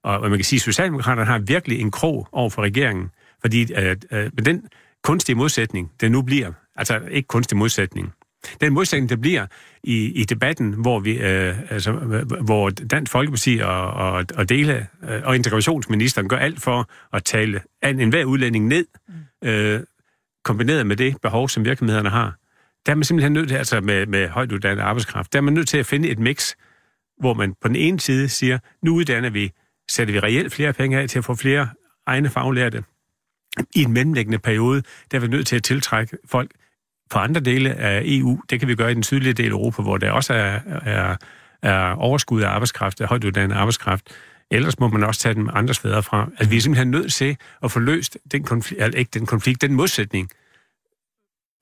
[0.04, 3.72] og og man kan sige, at Socialdemokraterne har virkelig en krog over for regeringen, fordi
[3.72, 4.62] øh, øh, med den
[5.04, 8.12] kunstige modsætning, det nu bliver, altså ikke kunstig modsætning,
[8.60, 9.46] den modsætning, der bliver
[9.82, 11.92] i, i debatten, hvor vi, øh, altså,
[12.40, 17.60] hvor Dansk Folkeparti og, og, og dele øh, og integrationsministeren gør alt for at tale
[17.84, 18.86] en, enhver udlænding ned,
[19.44, 19.80] øh,
[20.44, 22.34] kombineret med det behov, som virksomhederne har.
[22.86, 25.54] Der er man simpelthen nødt til, altså med, med højt uddannet arbejdskraft, der er man
[25.54, 26.54] nødt til at finde et mix,
[27.20, 29.52] hvor man på den ene side siger, nu uddanner vi,
[29.90, 31.68] sætter vi reelt flere penge af til at få flere
[32.06, 32.84] egne faglærte.
[33.74, 36.50] I en mellemlæggende periode, der er vi nødt til at tiltrække folk
[37.14, 38.40] fra andre dele af EU.
[38.50, 41.16] Det kan vi gøre i den sydlige del af Europa, hvor der også er, er,
[41.62, 44.08] er overskud af arbejdskraft, af højt uddannet arbejdskraft.
[44.50, 46.28] Ellers må man også tage dem andre steder fra.
[46.38, 49.62] Altså, vi er simpelthen nødt til at få løst den konflikt, altså ikke den konflikt,
[49.62, 50.30] den modsætning.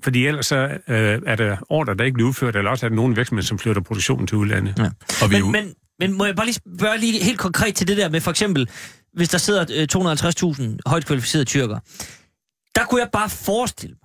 [0.02, 2.96] Fordi ellers så øh, er der ordre, der ikke bliver udført, eller også er der
[2.96, 4.78] nogle virksomheder, som flytter produktionen til udlandet.
[4.78, 4.90] Ja.
[5.22, 7.96] Og vi Men, men, men må jeg bare lige spørge lige helt konkret til det
[7.96, 8.70] der med for eksempel,
[9.14, 11.78] hvis der sidder øh, 250.000 højt kvalificerede tyrker,
[12.76, 13.96] der kunne jeg bare forestille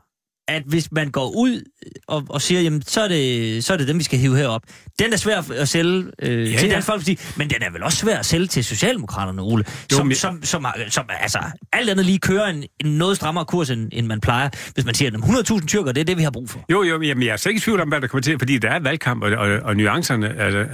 [0.47, 1.61] at hvis man går ud
[2.07, 4.61] og, og siger, jamen, så er, det, så er det dem, vi skal hive herop.
[4.99, 6.73] Den er svær at sælge øh, ja, til ja.
[6.73, 10.07] Dansk Folkeparti, men den er vel også svær at sælge til Socialdemokraterne, Ole, Jo, som,
[10.07, 11.39] men- som, som, som, som altså,
[11.73, 14.49] alt andet lige kører en, en noget strammere kurs, end, end man plejer.
[14.73, 16.65] Hvis man siger, at 100.000 tyrker, det er det, vi har brug for.
[16.71, 18.57] Jo, jo, jamen, jeg er slet ikke i tvivl om, hvad der kommer til, fordi
[18.57, 20.65] der er valgkamp, og, og, og nuancerne, altså,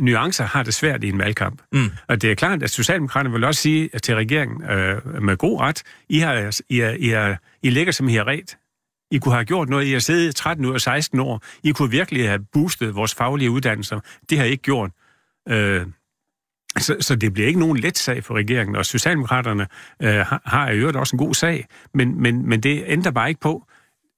[0.00, 1.62] nuancer har det svært i en valgkamp.
[1.72, 1.90] Mm.
[2.08, 5.82] Og det er klart, at Socialdemokraterne vil også sige til regeringen øh, med god ret,
[6.08, 8.56] I, har, I, er, I, er, I ligger som I har ret.
[9.10, 9.86] I kunne have gjort noget.
[9.86, 11.42] I har siddet 13 ud af 16 år.
[11.62, 14.00] I kunne virkelig have boostet vores faglige uddannelser.
[14.30, 14.90] Det har I ikke gjort.
[15.48, 15.86] Øh,
[16.78, 19.66] så, så det bliver ikke nogen let sag for regeringen, og Socialdemokraterne
[20.02, 23.28] øh, har, har i øvrigt også en god sag, men, men, men det ændrer bare
[23.28, 23.66] ikke på,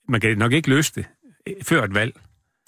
[0.09, 1.07] man kan nok ikke løse det
[1.47, 2.21] øh, før et valg.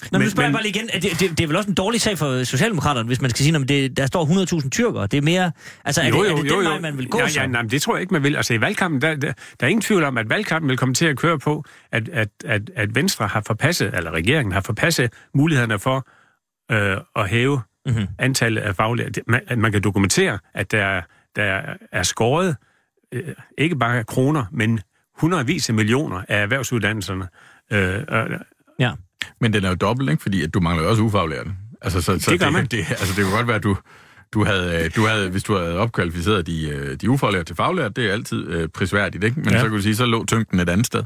[0.02, 1.02] Nå, men, Men- nu spørger jeg men- bare lige igen.
[1.02, 3.56] Det, det, det er vel også en dårlig sag for Socialdemokraterne, hvis man skal sige,
[3.56, 5.06] at det, der står 100.000 tyrkere.
[5.06, 5.52] Det er mere...
[5.84, 7.94] Altså, er det, er det den vej, man vil gå ja, ja, nej, det tror
[7.94, 8.36] jeg ikke, man vil.
[8.36, 11.06] Altså i valgkampen, der, der, der er ingen tvivl om, at valgkampen vil komme til
[11.06, 15.78] at køre på, at, at, at, at Venstre har forpasset, eller regeringen har forpasset mulighederne
[15.78, 16.08] for
[16.72, 17.94] øh, at hæve Mhm.
[17.96, 18.06] mm-hmm.
[18.18, 19.22] antallet af faglærte.
[19.26, 21.00] Man, man kan dokumentere, at der,
[21.36, 21.60] der
[21.92, 22.56] er skåret
[23.12, 23.22] øh,
[23.58, 24.80] ikke bare kroner, men
[25.20, 27.28] hundredvis af millioner af erhvervsuddannelserne.
[27.72, 28.28] Øh, og,
[28.78, 28.90] Ja.
[29.40, 30.22] Men den er jo dobbelt, ikke?
[30.22, 31.50] Fordi at du mangler også ufaglærte.
[31.82, 32.66] Altså, så, så Det gør man.
[32.70, 33.76] Det, altså, det kunne godt være, at du,
[34.34, 38.02] du havde, øh, du havde, hvis du havde opkvalificeret de, øh, de ufaglærte til faglærte,
[38.02, 39.40] det er altid øh, prisværdigt, ikke?
[39.40, 39.58] Men ja.
[39.58, 41.02] Så kan du sige, så lå tyngden et andet sted.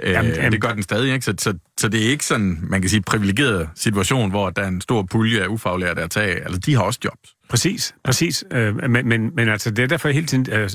[0.00, 1.24] Øh, Jamen, jamen, jamen- det gør den stadig, ikke?
[1.24, 4.68] Så, så, så det er ikke sådan, man kan sige, privilegeret situation, hvor der er
[4.68, 6.34] en stor pulje af ufaglærte at tage.
[6.34, 7.34] Altså, de har også jobs.
[7.48, 8.44] Præcis, præcis.
[8.50, 10.46] Øh, men, men, men altså, det er derfor hele tiden...
[10.52, 10.70] Øh,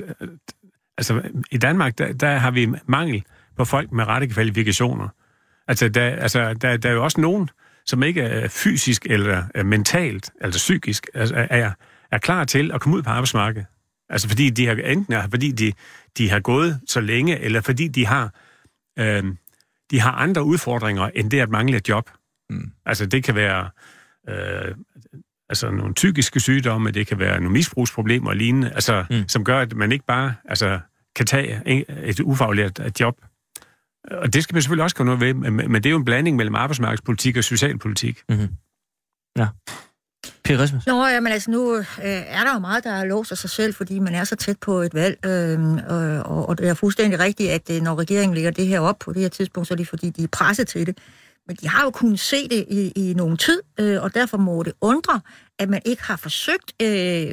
[0.98, 1.22] altså,
[1.52, 3.24] i Danmark, der, der har vi mangel
[3.58, 5.08] på folk med rette kvalifikationer.
[5.68, 7.50] Altså, der, altså der, der er jo også nogen,
[7.86, 11.72] som ikke er fysisk eller er mentalt, altså psykisk, altså er,
[12.12, 13.68] er klar til at komme ud på arbejdsmarkedet.
[14.10, 15.74] Altså fordi de har enten er, fordi de,
[16.18, 18.34] de har gået så længe, eller fordi de har,
[19.00, 19.24] øh,
[19.92, 22.10] de har andre udfordringer, end det at mangle et job.
[22.50, 22.72] Mm.
[22.86, 23.70] Altså det kan være
[24.30, 24.76] øh,
[25.50, 29.28] altså nogle psykiske sygdomme, det kan være nogle misbrugsproblemer og lignende, altså, mm.
[29.28, 30.80] som gør, at man ikke bare altså,
[31.16, 31.62] kan tage
[32.04, 33.18] et ufaglært job.
[34.12, 36.38] Og det skal man selvfølgelig også gøre noget ved, men det er jo en blanding
[36.38, 38.22] mellem arbejdsmarkedspolitik og socialpolitik.
[38.30, 38.48] Mm-hmm.
[39.38, 39.48] Ja.
[40.44, 40.88] Per Rismus?
[40.88, 44.16] Nå, jamen altså nu øh, er der jo meget, der låser sig selv, fordi man
[44.16, 45.60] er så tæt på et valg, øh,
[46.26, 49.14] og, og det er fuldstændig rigtigt, at øh, når regeringen lægger det her op på
[49.14, 50.98] det her tidspunkt, så er det fordi, de er presset til det.
[51.48, 54.64] Men de har jo kunnet se det i, i nogen tid, øh, og derfor må
[54.64, 55.22] det undre,
[55.60, 57.32] at man ikke har forsøgt øh,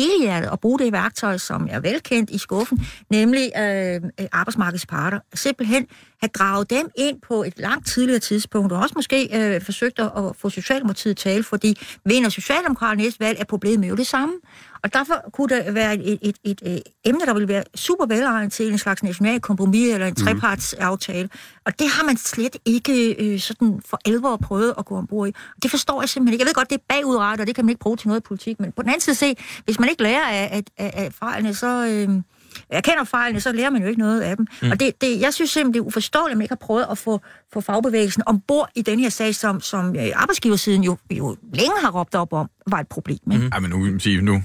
[0.00, 5.18] helhjertet at bruge det værktøj, som er velkendt i skuffen, nemlig øh, øh, arbejdsmarkedets parter.
[5.34, 5.86] Simpelthen
[6.20, 10.10] have draget dem ind på et langt tidligere tidspunkt, og også måske øh, forsøgt at,
[10.16, 14.34] at få Socialdemokratiet tale, fordi vinder Socialdemokraterne næste valg, er problemet jo det samme.
[14.82, 18.52] Og derfor kunne det være et, et, et, et emne, der ville være super velegnet
[18.52, 20.24] til en slags national kompromis eller en mm.
[20.24, 21.28] trepartsaftale.
[21.64, 25.32] Og det har man slet ikke øh, sådan for alvor prøvet at gå ombord i.
[25.56, 26.42] Og det forstår jeg simpelthen ikke.
[26.42, 28.60] Jeg ved godt, det er bagudrettet, og det kan man ikke bruge til noget politik.
[28.60, 31.86] Men på den anden side se, hvis man ikke lærer af, af, af fejlene, så...
[31.86, 32.22] Øh,
[32.70, 34.46] jeg kender fejlene, så lærer man jo ikke noget af dem.
[34.62, 34.70] Mm.
[34.70, 36.98] Og det, det, jeg synes simpelthen, det er uforståeligt, at man ikke har prøvet at
[36.98, 37.20] få,
[37.52, 41.90] få fagbevægelsen ombord i den her sag, som, som øh, arbejdsgiversiden jo, jo længe har
[41.90, 43.18] råbt op om, var et problem.
[43.32, 43.44] Ikke?
[43.44, 43.50] Mm.
[43.52, 43.78] Ej, men nu,
[44.22, 44.42] nu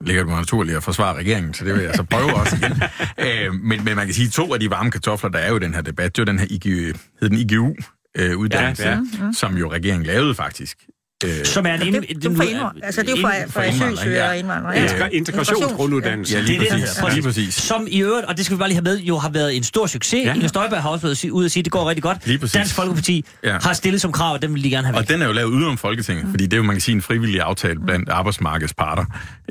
[0.00, 2.82] ligger det mig naturligt at forsvare regeringen, så det vil jeg så prøve også igen.
[3.26, 5.60] øh, men, men man kan sige, to af de varme kartofler, der er jo i
[5.60, 9.32] den her debat, det er den her IGU, hed den IGU-uddannelse, øh, ja, ja.
[9.32, 10.78] som jo regeringen lavede faktisk.
[11.24, 11.80] Øh, som er en...
[11.80, 14.72] Ja, det, det, det, for altså, det er jo for, for asylsøgere og indvandrere.
[14.74, 15.06] Ja.
[15.06, 16.36] Integrationsgrunduddannelse.
[16.36, 16.90] Ja, lige det, præcis.
[16.90, 17.54] Det, lige præcis.
[17.54, 19.62] Som i øvrigt, og det skal vi bare lige have med, jo har været en
[19.62, 20.26] stor succes.
[20.26, 20.34] Ja.
[20.34, 22.26] Inger Støjberg har også været ude at sige, at det går rigtig godt.
[22.26, 22.52] Lige præcis.
[22.52, 23.58] Dansk Folkeparti ja.
[23.62, 25.00] har stillet som krav, at den vil de gerne have væk.
[25.00, 27.02] Og den er jo lavet udenom Folketinget, fordi det er jo, man kan sige, en
[27.02, 28.14] frivillig aftale blandt mm.
[28.14, 29.04] arbejdsmarkedsparter.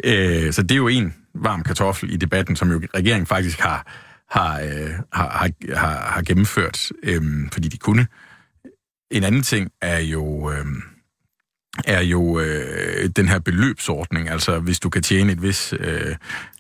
[0.04, 3.92] Øh, så det er jo en varm kartoffel i debatten, som jo regeringen faktisk har,
[4.32, 7.22] har, øh, har, har, har gennemført, øh,
[7.54, 8.08] fordi de kunne.
[9.12, 10.52] En anden ting er jo...
[10.52, 10.66] Øh,
[11.86, 14.30] er jo øh, den her beløbsordning.
[14.30, 15.74] Altså, hvis du kan tjene et vis...
[15.80, 16.16] Øh,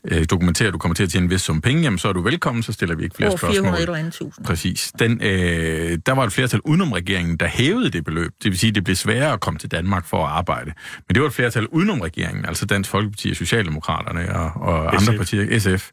[0.07, 2.13] øh, dokumentere, at du kommer til at tjene en vis sum penge, jamen, så er
[2.13, 3.51] du velkommen, så stiller vi ikke flere spørgsmål.
[3.53, 4.45] 400 eller andet tusind.
[4.45, 4.91] Præcis.
[4.99, 8.31] Den, øh, der var et flertal udenom regeringen, der hævede det beløb.
[8.43, 10.73] Det vil sige, at det blev sværere at komme til Danmark for at arbejde.
[11.07, 15.17] Men det var et flertal udenom regeringen, altså Dansk Folkeparti og Socialdemokraterne og, og andre
[15.17, 15.89] partier, SF.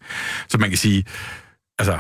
[0.49, 1.05] Så man kan sige,
[1.79, 1.99] altså,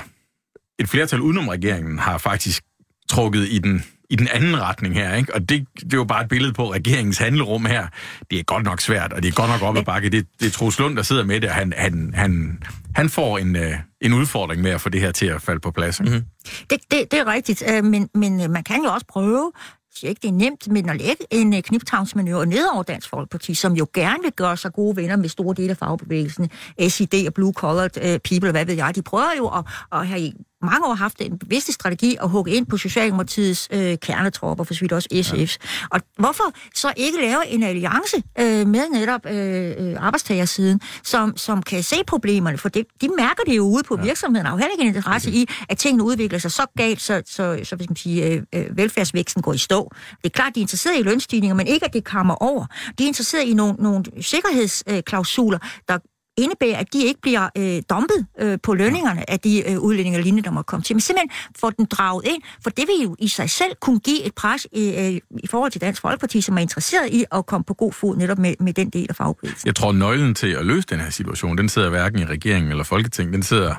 [0.78, 2.62] et flertal udenom regeringen har faktisk
[3.08, 5.34] trukket i den i den anden retning her, ikke?
[5.34, 7.86] Og det, det er jo bare et billede på regeringens handlerum her.
[8.30, 10.08] Det er godt nok svært, og det er godt nok op ad bakke.
[10.08, 12.62] Det, det er Troels Lund, der sidder med det, og han, han, han,
[12.94, 13.62] han får en, uh,
[14.00, 16.00] en udfordring med at få det her til at falde på plads.
[16.00, 16.22] Mm-hmm.
[16.70, 19.52] Det, det, det er rigtigt, øh, men, men øh, man kan jo også prøve
[19.96, 23.72] siger ikke, det er nemt, men at lægge en kniptavnsmanøvre ned over Dansk Folkeparti, som
[23.72, 26.50] jo gerne vil gøre sig gode venner med store dele af fagbevægelsen,
[26.88, 30.32] SID og Blue Collared People, hvad ved jeg, de prøver jo at, at have
[30.66, 34.80] mange år haft en bevidste strategi at hugge ind på Socialdemokratiets øh, kernetropper, for så
[34.80, 35.36] vidt også SF's.
[35.36, 35.86] Ja.
[35.90, 41.62] Og hvorfor så ikke lave en alliance øh, med netop øh, øh, arbejdstagersiden, som, som
[41.62, 42.58] kan se problemerne?
[42.58, 44.02] For det, de mærker det jo ude på ja.
[44.04, 45.38] virksomheden, og har heller ikke en interesse okay.
[45.38, 48.76] i, at tingene udvikler sig så galt, så, så, så hvis man sige, øh, øh,
[48.76, 49.90] velfærdsvæksten går i stå.
[50.22, 52.66] Det er klart, de er interesseret i lønstigninger, men ikke, at det kommer over.
[52.98, 55.98] De er interesseret i nogle, nogle sikkerhedsklausuler, der
[56.36, 60.22] indebærer, at de ikke bliver øh, dumpet øh, på lønningerne af de øh, udlændinge og
[60.22, 60.96] lignende, der må komme til.
[60.96, 64.24] Men simpelthen få den draget ind, for det vil jo i sig selv kunne give
[64.24, 67.64] et pres øh, øh, i forhold til Dansk Folkeparti, som er interesseret i at komme
[67.64, 69.66] på god fod netop med, med den del af fagbevægelsen.
[69.66, 72.84] Jeg tror, nøglen til at løse den her situation, den sidder hverken i regeringen eller
[72.84, 73.74] Folketinget, den sidder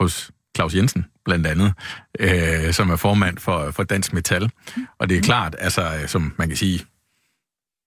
[0.00, 1.72] hos Claus Jensen, blandt andet,
[2.20, 4.50] øh, som er formand for, for Dansk Metal.
[4.98, 6.84] Og det er klart, altså, øh, som man kan sige,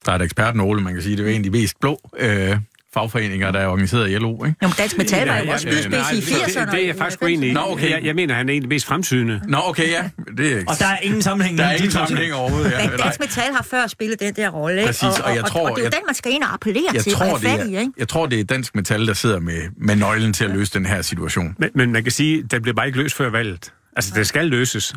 [0.05, 2.57] der er et ekspert, Ole, man kan sige, det er jo mest blå øh,
[2.95, 4.55] fagforeninger, der er organiseret i LO, ikke?
[4.63, 6.59] Jo, men Dansk Metal var jo også spydspids i 80'erne.
[6.59, 7.53] Det, det er jeg faktisk uenig i.
[7.53, 7.89] Nå, okay.
[7.91, 9.41] Jeg, jeg mener, han er en af de mest fremsynende.
[9.47, 10.09] Nå, okay, ja.
[10.37, 11.57] Det er, og der er ingen sammenhæng.
[11.57, 12.89] Der er ingen sammenhæng overhovedet, ja.
[12.89, 14.87] Men Dansk Metal har før spillet den der rolle, ikke?
[14.87, 16.53] Præcis, og, og, jeg tror, og, og det er jo den, man skal ind og
[16.53, 17.91] appellere jeg til tror, og det er, ikke?
[17.97, 20.85] Jeg tror, det er Dansk Metal, der sidder med, med nøglen til at løse den
[20.85, 21.55] her situation.
[21.59, 23.73] Men, men man kan sige, at den bliver bare ikke løst før valget.
[23.95, 24.95] Altså, det skal løses.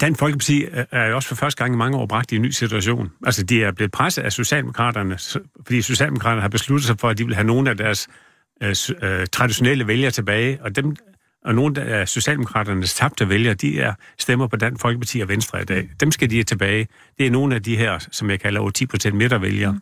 [0.00, 2.42] Dansk Folkeparti øh, er jo også for første gang i mange år bragt i en
[2.42, 3.10] ny situation.
[3.26, 5.18] Altså, de er blevet presset af Socialdemokraterne,
[5.66, 8.08] fordi Socialdemokraterne har besluttet sig for, at de vil have nogle af deres
[8.62, 10.96] øh, øh, traditionelle vælgere tilbage, og dem
[11.44, 15.64] og nogle af Socialdemokraternes tabte vælgere, de er stemmer på Dansk Folkeparti og Venstre i
[15.64, 15.88] dag.
[16.00, 16.88] Dem skal de have tilbage.
[17.18, 19.72] Det er nogle af de her, som jeg kalder 10% midtervælgere.
[19.72, 19.80] Mm.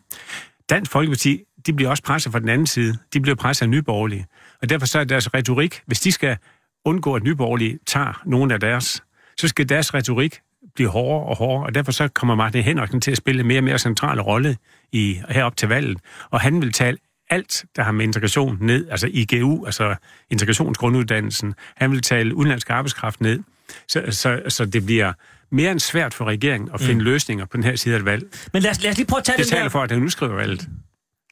[0.69, 2.97] Dansk Folkeparti, de bliver også presset fra den anden side.
[3.13, 4.25] De bliver presset af nyborgerlige.
[4.61, 6.37] Og derfor så er deres retorik, hvis de skal
[6.85, 9.03] undgå, at nyborgerlige tager nogle af deres
[9.37, 10.39] så skal deres retorik
[10.75, 13.59] blive hårdere og hårdere, og derfor så kommer Martin Henriksen til at spille en mere
[13.59, 14.57] og mere central rolle
[14.91, 15.97] i, herop til valget,
[16.29, 16.97] og han vil tale
[17.29, 19.95] alt, der har med integration ned, altså IGU, altså
[20.29, 23.39] integrationsgrunduddannelsen, han vil tale udenlandsk arbejdskraft ned,
[23.87, 25.13] så, så, så det bliver
[25.51, 27.05] mere end svært for regeringen at finde mm.
[27.05, 28.23] løsninger på den her side af et valg.
[28.53, 29.69] Men lad os, lad os lige prøve at tage Det den taler der...
[29.69, 30.69] for, at han udskriver valget.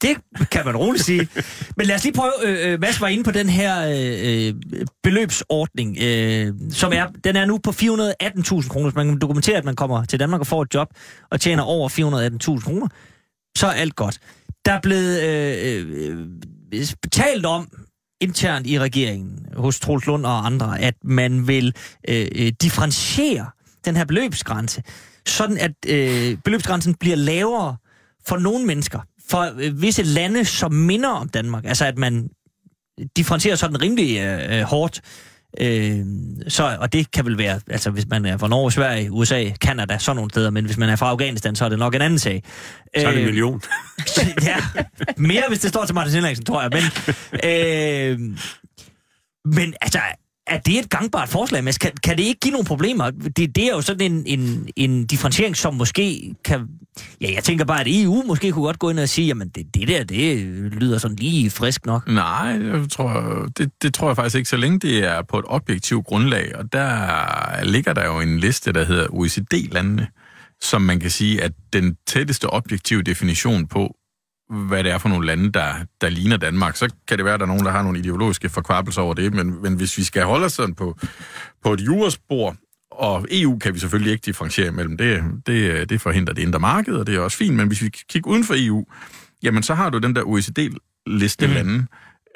[0.03, 1.27] Det kan man roligt sige.
[1.77, 4.53] Men lad os lige prøve, øh, øh Mads var inde på den her øh, øh,
[5.03, 8.89] beløbsordning, øh, som er, den er nu på 418.000 kroner.
[8.89, 10.87] Hvis man kan dokumentere, at man kommer til Danmark og får et job
[11.31, 12.87] og tjener over 418.000 kroner,
[13.57, 14.19] så er alt godt.
[14.65, 16.27] Der er blevet øh,
[16.73, 17.67] øh, talt om
[18.21, 21.75] internt i regeringen, hos Troels Lund og andre, at man vil
[22.09, 23.45] øh, øh differentiere
[23.85, 24.83] den her beløbsgrænse,
[25.25, 27.77] sådan at øh, beløbsgrænsen bliver lavere
[28.27, 31.65] for nogle mennesker, for øh, visse lande, som minder om Danmark.
[31.65, 32.29] Altså at man
[33.17, 35.01] differentierer sådan rimelig øh, øh, hårdt.
[35.59, 35.99] Øh,
[36.47, 39.97] så, og det kan vel være, altså hvis man er fra Norge, Sverige, USA, Kanada,
[39.97, 42.19] sådan nogle steder, men hvis man er fra Afghanistan, så er det nok en anden
[42.19, 42.43] sag.
[42.97, 43.61] Så er det en Øh, million.
[44.41, 44.57] ja,
[45.17, 46.71] mere hvis det står til Martin Henriksen, tror jeg.
[46.71, 46.83] Men,
[47.43, 48.19] øh,
[49.45, 49.99] men altså,
[50.47, 53.09] er det et gangbart forslag, men Kan, kan det ikke give nogle problemer?
[53.11, 56.67] Det, det er jo sådan en, en, en differentiering, som måske kan...
[57.21, 59.65] Ja, jeg tænker bare, at EU måske kunne godt gå ind og sige, jamen det,
[59.73, 60.39] det der, det
[60.73, 62.07] lyder sådan lige frisk nok.
[62.07, 65.45] Nej, jeg tror, det, det tror jeg faktisk ikke, så længe det er på et
[65.47, 66.55] objektivt grundlag.
[66.55, 70.07] Og der ligger der jo en liste, der hedder OECD-landene,
[70.61, 73.95] som man kan sige, at den tætteste objektive definition på,
[74.49, 76.75] hvad det er for nogle lande, der, der ligner Danmark.
[76.75, 79.33] Så kan det være, at der er nogen, der har nogle ideologiske forkvabelser over det,
[79.33, 80.97] men, men hvis vi skal holde os sådan på,
[81.63, 82.55] på et juraspor,
[82.91, 86.95] og EU kan vi selvfølgelig ikke differentiere mellem, det, det, det forhindrer det indre marked,
[86.95, 88.85] og det er også fint, men hvis vi kigger uden for EU,
[89.43, 91.53] jamen så har du den der OECD-liste mm.
[91.53, 91.85] lande,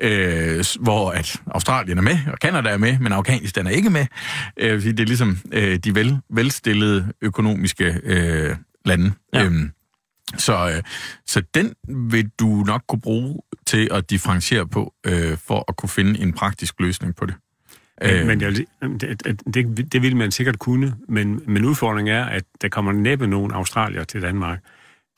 [0.02, 4.06] øh, hvor at Australien er med, og Kanada er med, men Afghanistan er ikke med.
[4.58, 9.12] Øh, det er ligesom øh, de vel, velstillede økonomiske øh, lande.
[9.34, 9.44] Ja.
[9.44, 9.72] Øhm,
[10.38, 10.84] så, øh,
[11.26, 11.74] så den
[12.12, 16.34] vil du nok kunne bruge til at differentiere på, øh, for at kunne finde en
[16.34, 17.36] praktisk løsning på det.
[18.02, 22.44] Men, men jeg, det, det, det, vil man sikkert kunne, men, men udfordringen er, at
[22.62, 24.60] der kommer næppe nogen australier til Danmark.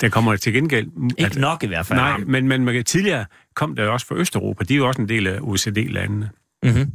[0.01, 0.87] Der kommer til gengæld...
[1.17, 1.99] Ikke at, nok i hvert fald.
[1.99, 4.63] Nej, men, men man kan- tidligere kom der jo også fra Østeuropa.
[4.63, 6.29] De er jo også en del af OECD-landene.
[6.63, 6.91] Mm-hmm.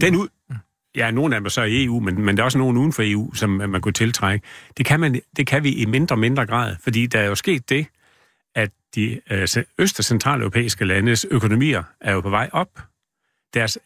[0.00, 0.28] Den ud,
[0.96, 2.92] ja, nogle af dem er så i EU, men, men der er også nogen uden
[2.92, 4.46] for EU, som øh, man kunne tiltrække.
[4.76, 7.34] Det kan, man, det kan vi i mindre og mindre grad, fordi der er jo
[7.34, 7.86] sket det,
[8.54, 12.80] at de øh, øst- og centraleuropæiske landes økonomier er jo på vej op.
[13.54, 13.78] Deres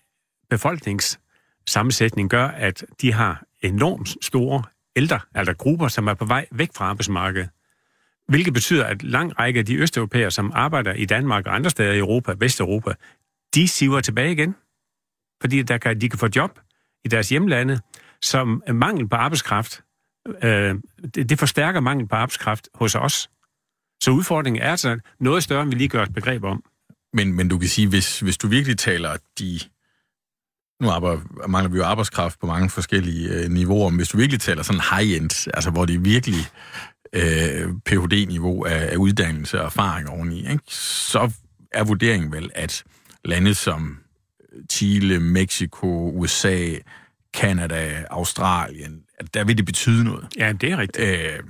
[0.50, 4.62] befolkningssammensætning gør, at de har enormt store
[4.96, 7.48] ældre, altså grupper, som er på vej væk fra arbejdsmarkedet.
[8.28, 11.92] Hvilket betyder, at lang række af de østeuropæere, som arbejder i Danmark og andre steder
[11.92, 12.94] i Europa, Vesteuropa,
[13.54, 14.54] de siver tilbage igen.
[15.40, 16.58] Fordi der kan, de kan få job
[17.04, 17.80] i deres hjemlande,
[18.22, 19.82] som mangel på arbejdskraft.
[20.42, 20.74] Øh,
[21.14, 23.30] det, det forstærker mangel på arbejdskraft hos os.
[24.02, 26.64] Så udfordringen er altså noget større, end vi lige gør et begreb om.
[27.12, 29.60] Men, men du kan sige, hvis, hvis du virkelig taler de...
[30.82, 34.40] Nu arbejder, mangler vi jo arbejdskraft på mange forskellige øh, niveauer, men hvis du virkelig
[34.40, 36.40] taler sådan high-end, altså hvor det er virkelig
[37.12, 40.62] øh, Ph.D.-niveau af, af uddannelse og erfaring oveni, ikke?
[40.74, 41.32] så
[41.72, 42.84] er vurderingen vel, at
[43.24, 43.98] lande som
[44.70, 46.74] Chile, Mexico, USA,
[47.34, 50.28] Kanada, Australien, at der vil det betyde noget.
[50.38, 51.08] Ja, det er rigtigt.
[51.08, 51.40] Øh,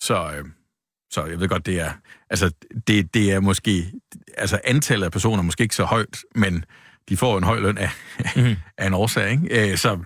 [0.00, 0.44] så, øh,
[1.10, 1.92] så jeg ved godt, det er,
[2.30, 2.50] altså,
[2.86, 3.92] det, det er måske,
[4.36, 6.64] altså antallet af personer er måske ikke så højt, men
[7.08, 7.90] de får en høj løn af,
[8.36, 8.56] mm.
[8.78, 9.70] af en årsag, ikke?
[9.70, 9.98] Øh, så,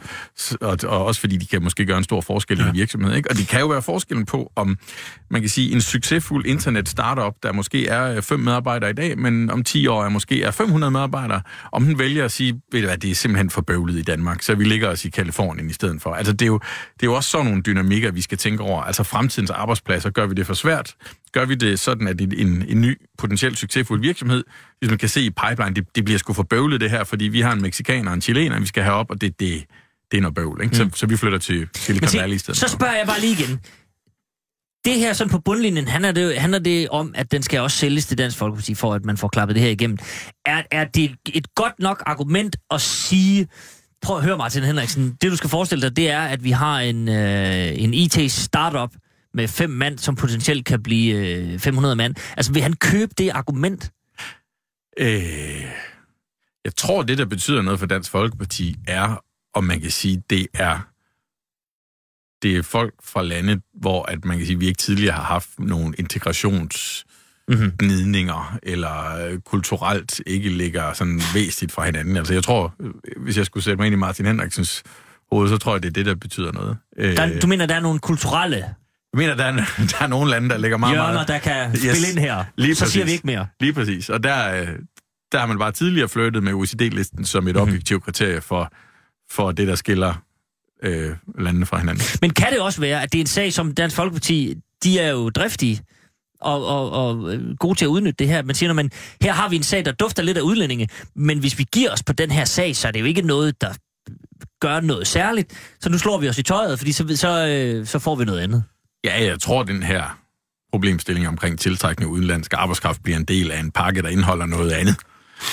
[0.60, 2.64] og, og også fordi de kan måske gøre en stor forskel ja.
[2.64, 3.30] i en virksomhed, ikke?
[3.30, 4.78] Og det kan jo være forskellen på, om
[5.30, 9.50] man kan sige, en succesfuld internet-startup, der måske er øh, fem medarbejdere i dag, men
[9.50, 12.86] om 10 år er måske er 500 medarbejdere, om den vælger at sige, ved du
[12.86, 15.72] hvad, det er simpelthen for bøvlet i Danmark, så vi ligger os i Kalifornien i
[15.72, 16.14] stedet for.
[16.14, 16.58] Altså det er jo,
[16.94, 18.82] det er jo også sådan nogle dynamikker, vi skal tænke over.
[18.82, 20.94] Altså fremtidens arbejdspladser, gør vi det for svært?
[21.32, 24.44] Gør vi det sådan, at en, en, en ny, potentielt succesfuld virksomhed,
[24.78, 27.24] hvis man kan se i pipeline, det, det bliver sgu for bøvlet det her, fordi
[27.24, 29.64] vi har en mexikaner og en chilener, vi skal have op, og det, det,
[30.10, 30.60] det er noget bøvl.
[30.62, 30.76] Ikke?
[30.76, 30.92] Så, Mm.
[30.94, 33.60] så vi flytter til Silicon Valley i stedet så spørger jeg bare lige igen.
[34.84, 38.06] Det her sådan på bundlinjen, handler det, handler det om, at den skal også sælges
[38.06, 39.98] til Dansk Folkeparti, for at man får klappet det her igennem.
[40.46, 43.46] Er, er det et godt nok argument at sige,
[44.02, 46.80] prøv at høre Martin Henriksen, det du skal forestille dig, det er, at vi har
[46.80, 48.90] en, øh, en IT-startup
[49.34, 51.14] med fem mand, som potentielt kan blive
[51.52, 52.14] øh, 500 mand.
[52.36, 53.92] Altså vil han købe det argument?
[54.98, 55.64] Øh,
[56.64, 59.24] jeg tror, det, der betyder noget for Dansk Folkeparti, er,
[59.54, 60.78] om man kan sige, det er
[62.42, 65.48] det er folk fra lande, hvor at man kan sige, vi ikke tidligere har haft
[65.58, 67.04] nogle integrations
[67.48, 67.72] Mm-hmm.
[67.78, 72.16] gnidninger, eller øh, kulturelt ikke ligger sådan væsentligt fra hinanden.
[72.16, 72.90] Altså jeg tror, øh,
[73.22, 74.82] hvis jeg skulle sætte mig ind i Martin Henriksens
[75.32, 76.76] hoved, så tror jeg, det er det, der betyder noget.
[76.96, 78.64] Øh, Der, du mener, der er nogle kulturelle
[79.12, 79.52] jeg mener, der er,
[79.92, 81.28] der er nogle lande, der ligger meget, hjørner, meget...
[81.28, 82.44] der kan Yes, spille ind her?
[82.56, 83.06] lige så siger præcis.
[83.06, 83.46] vi ikke mere.
[83.60, 84.08] Lige præcis.
[84.08, 84.68] Og der, øh,
[85.32, 87.62] der har man bare tidligere flyttet med OECD-listen som et Mhm.
[87.62, 88.72] objektivt kriterie for,
[89.30, 90.14] for det, der skiller
[90.82, 92.04] øh, landene fra hinanden.
[92.20, 94.54] Men kan det også være, at det er en sag, som Dansk Folkeparti,
[94.84, 95.80] de er jo driftige
[96.40, 98.42] og, og, og øh, gode til at udnytte det her.
[98.42, 98.90] Man siger, når man,
[99.22, 102.02] her har vi en sag, der dufter lidt af udlændinge, men hvis vi giver os
[102.02, 103.72] på den her sag, så er det jo ikke noget, der
[104.60, 105.52] gør noget særligt.
[105.80, 108.40] Så nu slår vi os i tøjet, fordi så, så, øh, så får vi noget
[108.40, 108.64] andet.
[109.04, 110.18] Ja, jeg tror, den her
[110.72, 114.72] problemstilling omkring tiltrækning af udenlandsk arbejdskraft bliver en del af en pakke, der indeholder noget
[114.72, 114.96] andet.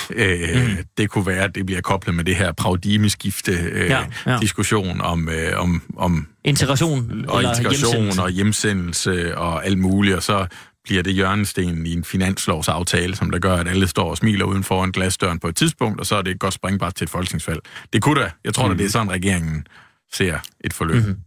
[0.10, 0.78] Øh, mm.
[0.98, 4.38] Det kunne være, at det bliver koblet med det her paradigmeskifte øh, Ja, ja.
[4.42, 8.22] diskussion om, øh, om, om Integration og eller integration hjemsendelse.
[8.22, 10.48] og hjemsendelse og alt muligt, og så
[10.84, 14.64] bliver det hjørnestenen i en finanslovsaftale, som der gør, at alle står og smiler uden
[14.64, 17.10] for en glasdøren på et tidspunkt, og så er det et godt springbræt til et
[17.10, 17.60] folketingsvalg.
[17.94, 18.32] Det kunne da.
[18.44, 18.70] Jeg tror, mm.
[18.70, 18.74] Mhm.
[18.74, 19.68] at det er sådan, regeringen
[20.14, 20.96] ser et forløb.
[20.96, 21.06] Mhm.
[21.06, 21.22] Mm-hmm.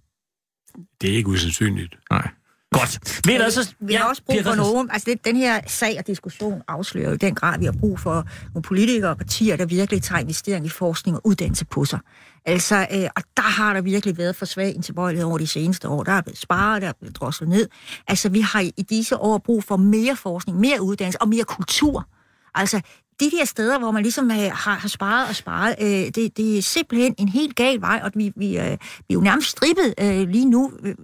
[1.00, 1.94] Det er ikke usandsynligt.
[2.10, 2.28] Nej.
[2.72, 3.20] Godt.
[3.26, 6.06] Ved du, så, Vi har også brug for nogen, altså det, den her sag og
[6.06, 9.66] diskussion afslører jo i den grad, vi har brug for nogle politikere og partier, der
[9.66, 11.98] virkelig tager investering i forskning og uddannelse på sig.
[12.44, 16.02] Altså, øh, og der har der virkelig været for svag tilbøjelighed over de seneste år.
[16.02, 17.68] Der er blevet sparet, der er blevet droslet ned.
[18.08, 22.08] Altså, vi har i disse år brug for mere forskning, mere uddannelse og mere kultur.
[22.54, 22.80] Altså,
[23.20, 26.58] de der steder, hvor man ligesom øh, har, har sparet og sparet, øh, det, det
[26.58, 29.94] er simpelthen en helt gal vej, og vi, vi, øh, vi er jo nærmest strippet
[30.00, 30.94] øh, lige nu, øh,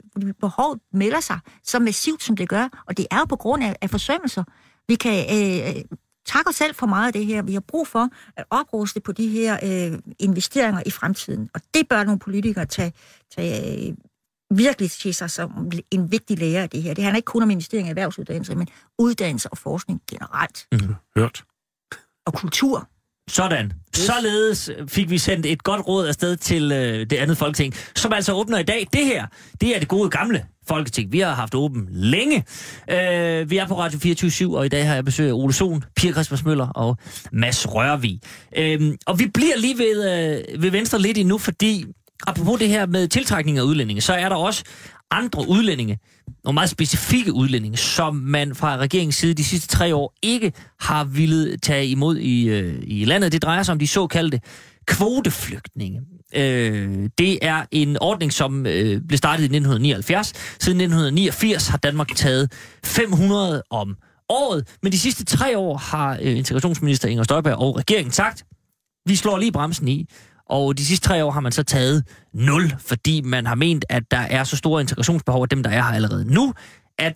[0.40, 3.76] behovet melder sig så massivt, som det gør, og det er jo på grund af,
[3.80, 4.44] af forsømmelser.
[4.88, 5.84] Vi kan øh, øh,
[6.26, 7.42] takke os selv for meget af det her.
[7.42, 11.88] Vi har brug for at opruste på de her øh, investeringer i fremtiden, og det
[11.88, 12.92] bør nogle politikere tage,
[13.36, 13.96] tage øh,
[14.50, 16.94] virkelig til sig som en vigtig lære af det her.
[16.94, 20.94] Det handler ikke kun om investeringer i erhvervsuddannelse, men uddannelse og forskning generelt, mm-hmm.
[21.16, 21.44] Hørt
[22.26, 22.88] og kultur.
[23.30, 23.72] Sådan.
[23.94, 28.32] Således fik vi sendt et godt råd afsted til øh, det andet folketing, som altså
[28.32, 28.86] åbner i dag.
[28.92, 29.26] Det her,
[29.60, 31.12] det er det gode gamle folketing.
[31.12, 32.44] Vi har haft åben længe.
[32.90, 35.84] Øh, vi er på Radio 24 og i dag har jeg besøg af Ole Sohn,
[35.96, 36.96] Pia Christmas Møller og
[37.32, 38.20] Mads Rørvig.
[38.56, 41.84] Øh, og vi bliver lige ved, øh, ved Venstre lidt endnu, fordi
[42.26, 44.64] apropos det her med tiltrækning af udlændinge, så er der også
[45.10, 45.98] andre udlændinge,
[46.44, 51.04] nogle meget specifikke udlændinge, som man fra regeringens side de sidste tre år ikke har
[51.04, 53.32] ville tage imod i, øh, i landet.
[53.32, 54.40] Det drejer sig om de såkaldte
[54.86, 56.00] kvoteflygtninge.
[56.34, 60.32] Øh, det er en ordning, som øh, blev startet i 1979.
[60.60, 62.52] Siden 1989 har Danmark taget
[62.84, 63.96] 500 om
[64.28, 68.44] året, men de sidste tre år har øh, integrationsminister Inger Støjberg og regeringen sagt,
[69.06, 70.06] vi slår lige bremsen i,
[70.48, 74.02] og de sidste tre år har man så taget 0, fordi man har ment, at
[74.10, 76.54] der er så store integrationsbehov af dem, der er her allerede nu,
[76.98, 77.14] at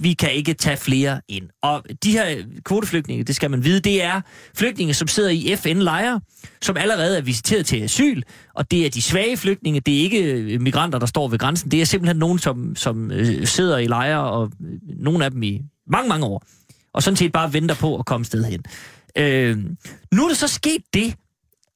[0.00, 1.48] vi kan ikke tage flere ind.
[1.62, 4.20] Og de her kvoteflygtninge, det skal man vide, det er
[4.54, 6.20] flygtninge, som sidder i FN-lejre,
[6.62, 8.22] som allerede er visiteret til asyl,
[8.54, 11.70] og det er de svage flygtninge, det er ikke øh, migranter, der står ved grænsen,
[11.70, 15.42] det er simpelthen nogen, som, som øh, sidder i lejre, og øh, nogle af dem
[15.42, 16.42] i mange, mange år,
[16.92, 18.64] og sådan set bare venter på at komme sted hen.
[19.16, 19.56] Øh,
[20.14, 21.14] nu er der så sket det,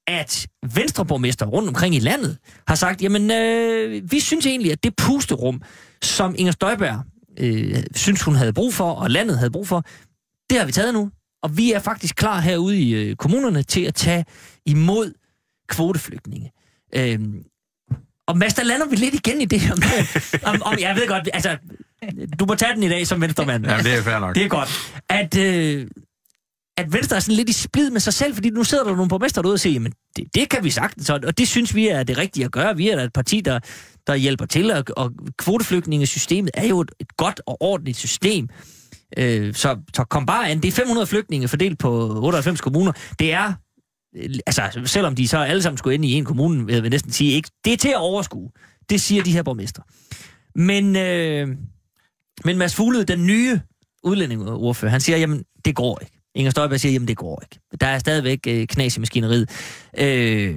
[0.07, 2.39] at venstreborgmester rundt omkring i landet
[2.69, 5.63] har sagt, jamen, øh, vi synes egentlig, at det pusterum,
[6.03, 7.03] som Inger Støjberg
[7.39, 9.85] øh, synes, hun havde brug for, og landet havde brug for,
[10.51, 11.11] det har vi taget nu.
[11.43, 14.25] Og vi er faktisk klar herude i øh, kommunerne til at tage
[14.67, 15.13] imod
[15.69, 16.53] kvoteflygtninge.
[16.95, 17.19] Øh,
[18.27, 20.23] og Mads, der lander vi lidt igen i det her med,
[20.55, 21.57] om, om, jeg ved godt, altså,
[22.39, 23.67] du må tage den i dag som venstremand.
[23.67, 24.35] Jamen, det er fair nok.
[24.35, 24.69] Det er godt.
[25.09, 25.87] At, øh,
[26.77, 29.09] at Venstre er sådan lidt i splid med sig selv, fordi nu sidder der nogle
[29.09, 31.89] borgmester derude og siger, jamen det, det kan vi sagtens, og og det synes vi
[31.89, 32.77] er det rigtige at gøre.
[32.77, 33.61] Vi er da et parti, der,
[34.07, 38.49] der hjælper til, og, og kvoteflygtningesystemet er jo et, et godt og ordentligt system.
[39.19, 40.61] Øh, så, så kom bare an.
[40.61, 42.93] Det er 500 flygtninge fordelt på 98 kommuner.
[43.19, 43.53] Det er,
[44.17, 47.13] øh, altså selvom de så alle sammen skulle ind i en kommune, vil jeg næsten
[47.13, 48.51] sige, ikke, det er til at overskue.
[48.91, 49.83] Det siger de her borgmester.
[50.55, 51.49] Men, øh,
[52.45, 53.61] men Mads Fuglede, den nye
[54.03, 56.22] udlændingeordfører, han siger, jamen det går ikke.
[56.35, 57.61] Inger Støjberg siger, jamen det går ikke.
[57.81, 59.51] Der er stadigvæk øh, knas i maskineriet.
[59.99, 60.57] Øh,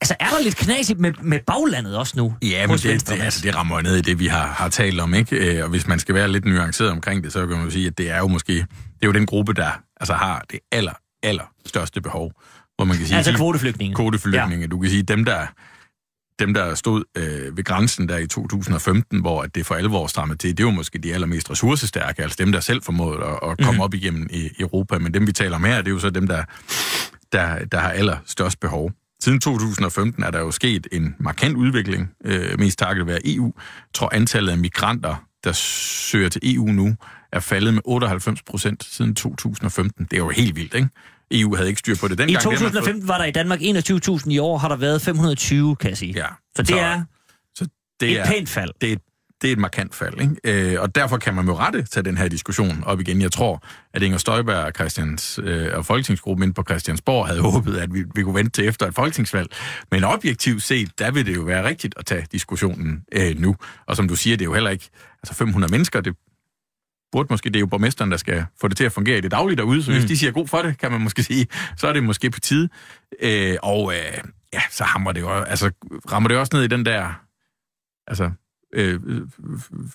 [0.00, 2.34] altså er der lidt knas i- med, med baglandet også nu?
[2.42, 5.00] Ja, men det, Venstre, det, altså, det rammer ned i det, vi har, har talt
[5.00, 5.36] om, ikke?
[5.56, 7.86] Øh, Og hvis man skal være lidt nuanceret omkring det, så kan man jo sige,
[7.86, 8.66] at det er jo måske, det
[9.02, 10.92] er jo den gruppe, der altså har det aller,
[11.22, 12.32] aller største behov.
[12.76, 13.94] Hvor man kan sige, Altså kvoteflygtninge.
[13.96, 14.60] kvoteflygtninge.
[14.60, 14.66] Ja.
[14.66, 15.46] Du kan sige, dem der,
[16.46, 20.38] dem der stod øh, ved grænsen der i 2015, hvor at det for alvor strammede
[20.38, 23.62] til, det var måske de allermest ressourcestærke, altså dem, der selv formåede at, at komme
[23.70, 23.74] Mhm.
[23.74, 23.80] mm.
[23.80, 24.98] op igennem i Europa.
[24.98, 26.44] Men dem, vi taler om her, det er jo så dem, der,
[27.32, 28.92] der, der har allerstørst behov.
[29.22, 33.44] Siden 2015 er der jo sket en markant udvikling, øh, mest takket være EU.
[33.56, 36.94] Jeg tror, antallet af migranter, der søger til EU nu,
[37.32, 40.04] er faldet med 98 procent siden 2015.
[40.04, 40.88] Det er jo helt vildt, ikke?
[41.32, 42.30] EU havde ikke styr på det dengang.
[42.30, 45.02] I Det har man 2015 var der i Danmark 21.000, i år har der været
[45.02, 46.12] 520, kan jeg sige.
[46.12, 46.26] Ja.
[46.56, 47.02] Så det er
[47.54, 47.66] så
[48.00, 48.70] det et er, pænt fald.
[48.80, 49.02] Det er, et-
[49.42, 50.72] det er et markant fald, ikke?
[50.74, 53.22] Øh, og derfor kan man jo rette tage den her diskussion op igen.
[53.22, 53.62] Jeg tror,
[53.94, 58.04] at Inger Støjberg og, Christians, øh, og Folketingsgruppen inde på Christiansborg havde håbet, at vi,
[58.14, 59.48] vi kunne vente til efter et folketingsvalg.
[59.90, 63.56] Men objektivt set, der vil det jo være rigtigt at tage diskussionen øh, nu.
[63.86, 64.88] Og som du siger, det er jo heller ikke
[65.22, 66.16] altså 500 mennesker, det
[67.12, 69.30] burde måske, det er jo borgmesteren, der skal få det til at fungere i det
[69.30, 70.08] daglige derude, så hvis Mm.
[70.08, 71.46] de siger god for det, kan man måske sige,
[71.76, 72.68] så er det måske på tide.
[73.22, 74.18] Øh, og øh,
[74.52, 75.70] ja, så hammer det jo, altså,
[76.12, 77.20] rammer det også ned i den der,
[78.06, 78.30] altså,
[78.74, 79.20] øh, øh,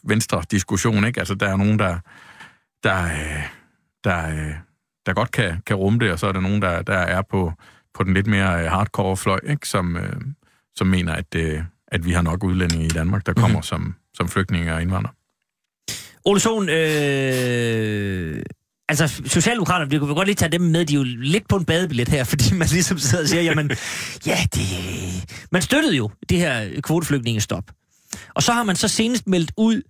[0.04, 1.20] venstre diskussion, ikke?
[1.20, 2.00] Altså, der er nogen, der,
[2.84, 3.44] der, øh,
[4.04, 4.54] der, øh,
[5.06, 7.54] der godt kan, kan rumme det, og så er der nogen, der, der er på,
[7.94, 9.68] på den lidt mere øh, hardcore fløj, ikke?
[9.68, 10.22] Som, øh,
[10.76, 13.64] som mener, at, øh, at vi har nok udlændinge i Danmark, der kommer mm.
[13.64, 15.14] som, som flygtninge og indvandrere.
[16.28, 18.44] Ole Sohn, øh,
[18.90, 21.66] altså Socialdemokraterne, vi kunne godt lige tage dem med, de er jo lidt på en
[21.66, 23.72] badebillet her, fordi man ligesom sidder og siger, jamen,
[24.26, 24.62] ja, det...
[25.52, 27.64] Man støttede jo det her kvoteflygtningestop.
[28.36, 29.82] Og så har man så senest meldt ud,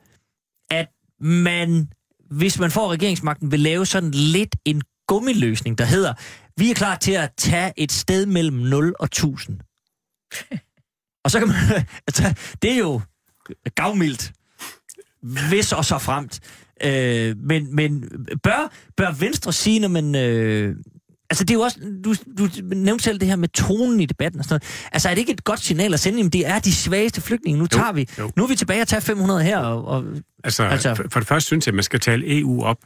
[0.71, 0.87] at
[1.21, 1.87] man,
[2.31, 6.13] hvis man får regeringsmagten, vil lave sådan lidt en gummiløsning, der hedder,
[6.57, 9.59] vi er klar til at tage et sted mellem 0 og 1000.
[11.23, 11.57] og så kan man...
[12.07, 13.01] Altså, det er jo
[13.75, 14.33] gavmildt
[15.49, 16.39] hvis og så fremt.
[16.83, 18.09] Øh, men, men
[18.43, 20.15] bør, bør Venstre sige, når man...
[20.15, 20.75] Øh,
[21.29, 21.79] altså, det er jo også...
[22.05, 24.87] Du, du nævnte selv det her med tonen i debatten og sådan noget.
[24.93, 26.17] Altså, er det ikke et godt signal at sende?
[26.19, 27.59] Jamen, det er de svageste flygtninge.
[27.59, 28.09] Nu tager vi...
[28.19, 28.31] jo.
[28.35, 29.57] Nu er vi tilbage og tager 500 her.
[29.57, 30.05] Og, og,
[30.43, 32.77] Altså, Altså- for, for det første synes jeg, at man skal tale EU op,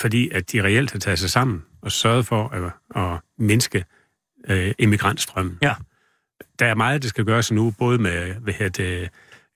[0.00, 3.84] fordi at de reelt har taget sig sammen og sørget for at, at mindske
[4.48, 5.58] øh, immigrantstrømmen.
[5.62, 5.74] Ja.
[6.58, 9.10] Der er meget, der skal gøres nu, både med hvad hedder det,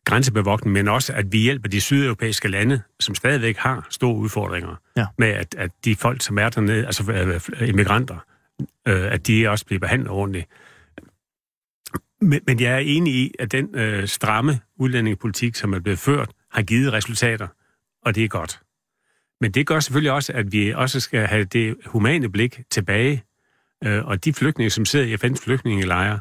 [0.09, 5.07] grænsebevogtning, men også, at vi hjælper de sydeuropæiske lande, som stadigvæk har store udfordringer Ja.
[5.19, 7.13] med, at, at de folk, som er dernede, altså
[7.61, 8.17] øh, immigranter,
[8.89, 10.47] øh, at de også bliver behandlet ordentligt.
[12.21, 16.31] Men, men jeg er enig i, at den øh, stramme udlændingepolitik, som er blevet ført,
[16.53, 17.47] har givet resultater,
[18.05, 18.61] og det er godt.
[19.41, 23.23] Men det gør selvfølgelig også, at vi også skal have det humane blik tilbage.
[23.85, 26.21] Øh, og de flygtninge, som sidder i FN's flygtningelejre,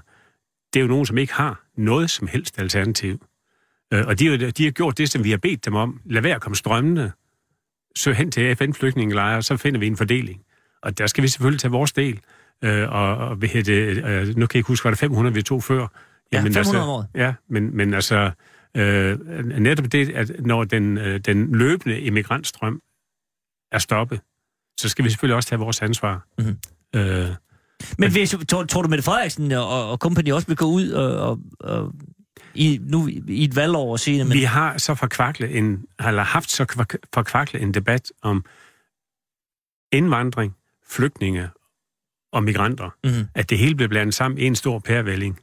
[0.73, 3.25] det er jo nogen, som ikke har noget som helst alternativ.
[3.93, 6.01] Øh, og de, de har gjort det, som vi har bedt dem om.
[6.05, 7.11] Lad være at komme strømmende.
[7.95, 10.41] Søg hen til FN's flygtningelejre, så finder vi en fordeling.
[10.81, 12.19] Og der skal vi selvfølgelig tage vores del.
[12.61, 15.33] Øh, og, og hvad hedder det, øh, nu kan jeg ikke huske, var det 500,
[15.33, 15.88] vi tog før?
[16.31, 17.07] Ja, 500 altså, om året.
[17.15, 18.31] Ja, men, men altså,
[18.77, 19.19] øh,
[19.59, 22.81] netop det, at når den, øh, den løbende immigrantstrøm
[23.71, 24.21] er stoppet,
[24.79, 26.27] så skal vi selvfølgelig også tage vores ansvar.
[26.38, 26.57] Mhm.
[26.95, 27.29] Øh,
[27.97, 31.29] men hvis, tror, tror du, Mette Frederiksen og, og company også vil gå ud og,
[31.29, 31.93] og, og
[32.58, 36.51] i, nu i et valgår og sige, men, Vi har så forkvaklet en, eller haft
[36.51, 38.45] så kva- forkvaklet en debat om
[39.91, 40.55] indvandring,
[40.89, 41.49] flygtninge
[42.32, 43.26] og migranter, Mhm.
[43.36, 45.39] at det hele bliver blandet sammen i en stor pærevælling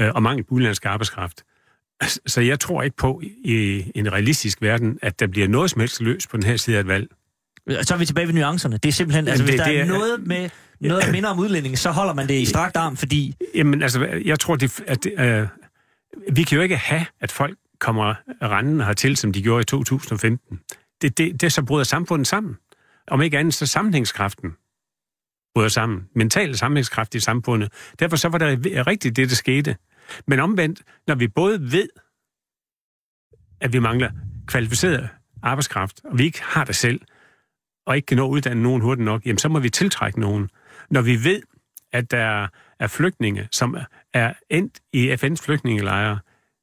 [0.00, 1.44] øh, og mangel på udenlandsk arbejdskraft.
[2.26, 6.00] Så jeg tror ikke på i en realistisk verden, at der bliver noget som helst
[6.00, 7.08] løs på den her side af et valg.
[7.82, 8.76] så er vi tilbage ved nuancerne.
[8.76, 11.12] Det er simpelthen, altså Jamen, hvis det- der er det er- noget med noget, der
[11.12, 14.56] minder om udlændinge, så holder man det i strakt arm, fordi Jamen, altså, jeg tror,
[14.56, 15.48] det, at det, øh,
[16.32, 20.60] vi kan jo ikke have, at folk kommer rendende hertil, som de gjorde i 2015.
[21.02, 22.56] Det, det, det så bryder samfundet sammen.
[23.08, 24.56] Om ikke andet, så sammenhængskraften
[25.54, 26.08] bryder sammen.
[26.14, 27.72] Mental sammenhængskraft i samfundet.
[27.98, 29.76] Derfor så var det rigtigt, det der skete.
[30.26, 31.88] Men omvendt, når vi både ved,
[33.60, 34.10] at vi mangler
[34.46, 35.08] kvalificeret
[35.42, 37.00] arbejdskraft, og vi ikke har det selv,
[37.86, 40.50] og ikke kan nå at uddanne nogen hurtigt nok, jamen så må vi tiltrække nogen.
[40.90, 41.42] Når vi ved,
[41.92, 42.48] at der
[42.80, 43.76] er flygtninge, som
[44.12, 46.18] er endt i FN's flygtningelejre,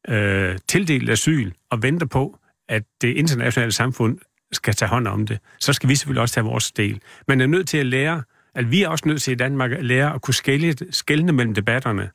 [0.10, 4.20] øh, tildelt asyl og venter på, at det internationale samfund
[4.52, 7.02] skal tage hånd om det, så skal vi selvfølgelig også tage vores del.
[7.28, 8.24] Man er nødt til at lære,
[8.56, 11.54] at vi er også nødt til i Danmark at lære at kunne skælne, skælne mellem
[11.54, 12.10] debatterne,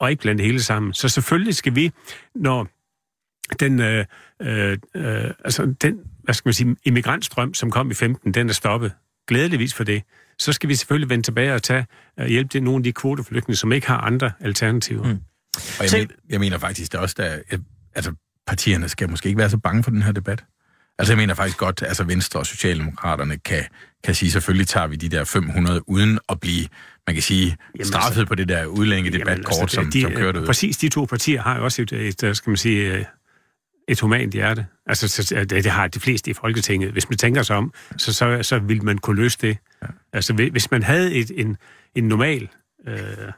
[0.00, 0.92] og ikke blande det hele sammen.
[0.92, 1.92] Så selvfølgelig skal vi,
[2.34, 2.68] når
[3.60, 4.04] den, øh,
[4.42, 8.52] øh, øh, altså den, hvad skal man sige, immigrantstrøm, som kom i 15, den er
[8.52, 8.92] stoppet.
[9.26, 10.02] Glædeligvis for det.
[10.38, 11.86] Så skal vi selvfølgelig vende tilbage og tage
[12.20, 15.02] uh, hjælp til nogle af de kvoteflygtninge, som ikke har andre alternativer.
[15.02, 15.10] Mm.
[15.56, 17.60] Og jeg, Selv- men, jeg mener faktisk der også, der, at,
[17.94, 18.12] altså,
[18.46, 20.44] partierne skal måske ikke være så bange for den her debat.
[20.98, 23.64] Altså jeg mener faktisk godt, at altså Venstre og Socialdemokraterne kan,
[24.04, 26.68] kan sige, selvfølgelig tager vi de der 500, uden at blive,
[27.06, 30.12] man kan sige, Jamen, straffet altså- på det der udlændinge debatkort, altså, som, de, som
[30.12, 30.46] kører ud.
[30.46, 33.04] Præcis de to partier har jo også et, et, et skal man sige, øh,
[33.88, 34.66] et humant hjerte.
[34.86, 36.92] Altså, så, det, det har de fleste i Folketinget.
[36.92, 39.58] Hvis man tænker sig om, så, så, så vil man kunne løse det.
[39.82, 39.86] Ja.
[40.12, 41.56] Altså, hvis- man havde et, en,
[41.94, 42.48] en normal
[42.86, 43.32] øh,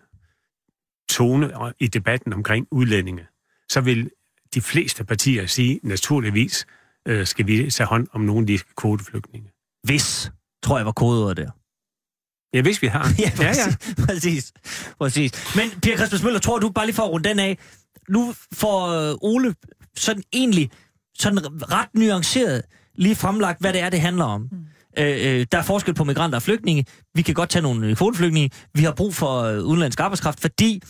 [1.11, 3.26] tone i debatten omkring udlændinge,
[3.68, 4.11] så vil
[4.55, 6.66] de fleste partier sige naturligvis,
[7.09, 9.51] øh, skal vi tage hånd om nogle af de kvoteflygtninge.
[9.82, 10.30] Hvis,
[10.62, 11.51] tror jeg var kodeordet der.
[12.57, 13.09] Ja, hvis vi har.
[13.18, 14.05] ja, præcis, ja, ja.
[14.07, 14.53] præcis,
[14.99, 15.57] præcis.
[15.57, 17.59] Men Per Christmas Møller, tror du bare lige for at runde den af,
[18.09, 19.55] nu får øh, Ole
[19.97, 20.70] sådan egentlig
[21.18, 21.39] sådan
[21.72, 22.62] ret nuanceret
[22.95, 24.49] lige fremlagt, hvad det er, det handler om.
[24.53, 24.66] Mm.
[24.99, 26.84] Øh, øh, der er forskel på migranter og flygtninge.
[27.14, 28.51] Vi kan godt tage nogle kvoteflygtninge.
[28.74, 30.82] Vi har brug for øh, udenlandsk arbejdskraft, fordi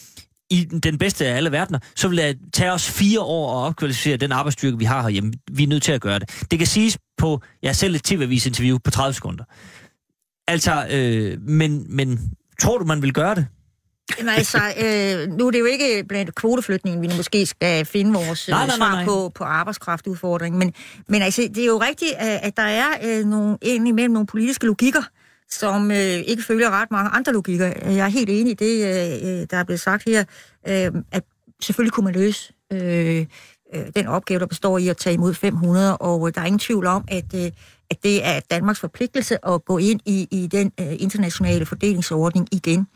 [0.50, 4.16] i den bedste af alle verdener, så vil det tage os fire år at opkvalificere
[4.16, 5.32] den arbejdsstyrke, vi har herhjemme.
[5.52, 6.46] Vi er nødt til at gøre det.
[6.50, 9.44] Det kan siges på, ja, selv et tv-avis-interview på 30 sekunder.
[10.48, 13.46] Altså, øh, men, men tror du, man vil gøre det?
[14.18, 18.48] Jamen altså, øh, nu er det jo ikke blandt kvoteflygtningen, vi måske skal finde vores
[18.48, 19.04] Nej, nej, nej, svar nej.
[19.04, 20.74] på, på arbejdskraftudfordringen, men,
[21.08, 24.66] men altså, det er jo rigtigt, at, at der er øh, nogle, indimellem nogle politiske
[24.66, 25.02] logikker,
[25.50, 27.66] som øh, ikke følger ret mange andre logikker.
[27.86, 30.24] Jeg er helt enig i det, øh, der er blevet sagt her,
[30.68, 31.24] øh, at
[31.62, 33.26] selvfølgelig kunne man løse øh,
[33.74, 36.58] øh, den opgave, der består i at tage imod 500, og øh, der er ingen
[36.58, 37.50] tvivl om, at, øh,
[37.90, 42.86] at det er Danmarks forpligtelse at gå ind i, i den øh, internationale fordelingsordning igen.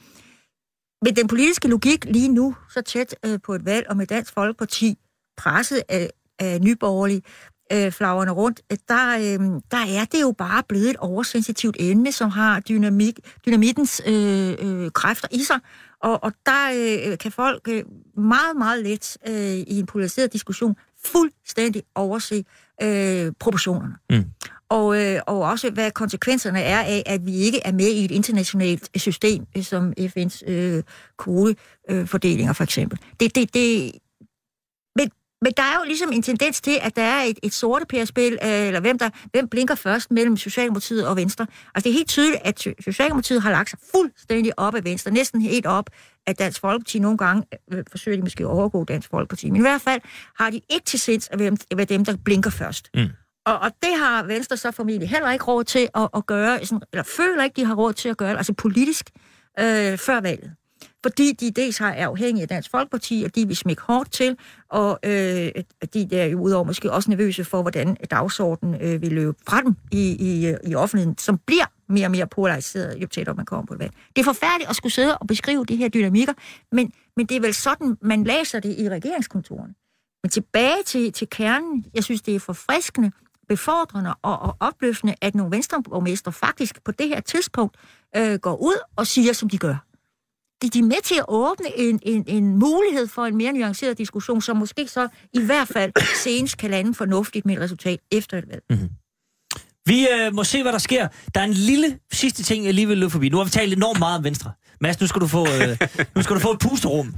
[1.03, 4.35] Men den politiske logik lige nu, så tæt øh, på et valg, og med Dansk
[4.35, 4.99] Folkeparti
[5.37, 7.23] presset af, af nyborgerlige
[7.73, 12.13] øh, flagrende rundt, øh, der, øh, der er det jo bare blevet et oversensitivt emne,
[12.13, 15.59] som har dynamik, dynamittens øh, øh, kræfter i sig.
[16.01, 16.71] Og, og der
[17.11, 17.85] øh, kan folk øh,
[18.17, 22.45] meget, meget let øh, i en polariseret diskussion fuldstændig overse
[22.83, 23.95] øh, proportionerne.
[24.11, 24.25] Mm.
[24.71, 28.11] Og, øh, og også hvad konsekvenserne er af, at vi ikke er med i et
[28.11, 30.83] internationalt system, som FN's øh,
[31.17, 32.99] kodefordelinger øh, for eksempel.
[33.21, 33.93] Det, det, det,
[34.97, 35.11] men,
[35.43, 38.33] men der er jo ligesom en tendens til, at der er et, et sorte pærespil,
[38.33, 41.47] øh, eller hvem, der, hvem blinker først mellem Socialdemokratiet og Venstre.
[41.75, 45.41] Altså det er helt tydeligt, at Socialdemokratiet har lagt sig fuldstændig op af Venstre, næsten
[45.41, 45.91] helt op
[46.27, 47.43] at Dansk Folkeparti nogle gange
[47.73, 49.51] øh, øh, forsøger de måske at overgå Dansk Folkeparti.
[49.51, 50.01] Men i hvert fald
[50.39, 51.39] har de ikke til sinds at
[51.77, 52.91] være dem, der blinker først.
[52.95, 53.09] Mm.
[53.47, 56.83] Og, og det har Venstre så formentlig heller ikke råd til at, at gøre, sådan,
[56.93, 59.11] eller føler ikke, de har råd til at gøre, altså politisk,
[59.61, 60.55] øh, før valget.
[61.03, 64.37] Fordi de dels har er afhængige af Dansk Folkeparti, og de vil smække hårdt til,
[64.69, 65.51] og øh,
[65.95, 69.77] de er jo udover måske også nervøse for, hvordan dagsordenen øh, vil løbe fra dem
[69.93, 73.75] i, i, i offentligheden, som bliver mere og mere polariseret, jo tættere man kommer på
[73.75, 73.93] det valg.
[74.17, 76.33] Det er forfærdeligt at skulle sidde og beskrive de her dynamikker,
[76.73, 79.75] men, men det er vel sådan, man læser det i regeringskontorene.
[80.23, 83.11] Men tilbage til, til kernen, jeg synes, det er forfriskende,
[83.51, 87.77] befordrende og, og opløftende, at nogle venstreborgmestre faktisk på det her tidspunkt
[88.17, 89.77] øh, går ud og siger, som de gør.
[90.63, 93.99] De, de er med til at åbne en, en, en mulighed for en mere nuanceret
[93.99, 95.93] diskussion, som måske så i hvert fald
[96.25, 98.63] senest kan lande fornuftigt med et resultat efter et valg.
[98.71, 98.89] Mm-hmm.
[99.87, 101.09] Vi øh, må se, hvad der sker.
[101.35, 103.29] Der er en lille sidste ting, jeg lige vil løbe forbi.
[103.29, 104.53] Nu har vi talt enormt meget om Venstre.
[104.81, 105.79] Mads, nu skal du få, øh,
[106.17, 107.15] nu skal du få et pusterum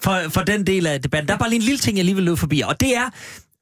[0.00, 1.28] for, for den del af debatten.
[1.28, 2.60] Der er bare lige en lille ting, jeg lige vil løbe forbi.
[2.60, 3.10] Og det er,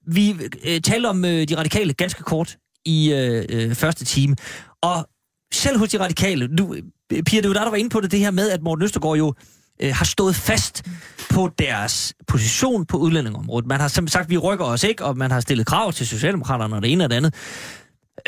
[0.09, 4.37] vi øh, taler om øh, de radikale ganske kort i øh, øh, første time.
[4.83, 5.09] Og
[5.53, 8.01] selv hos de radikale, nu, øh, Pia, det var dig, der, der var inde på
[8.01, 9.35] det, det her med, at Morten Østergaard jo
[9.83, 10.85] øh, har stået fast
[11.31, 13.69] på deres position på udlændingområdet.
[13.69, 16.77] Man har simpelthen sagt, vi rykker os ikke, og man har stillet krav til Socialdemokraterne
[16.77, 17.35] og det ene og det andet.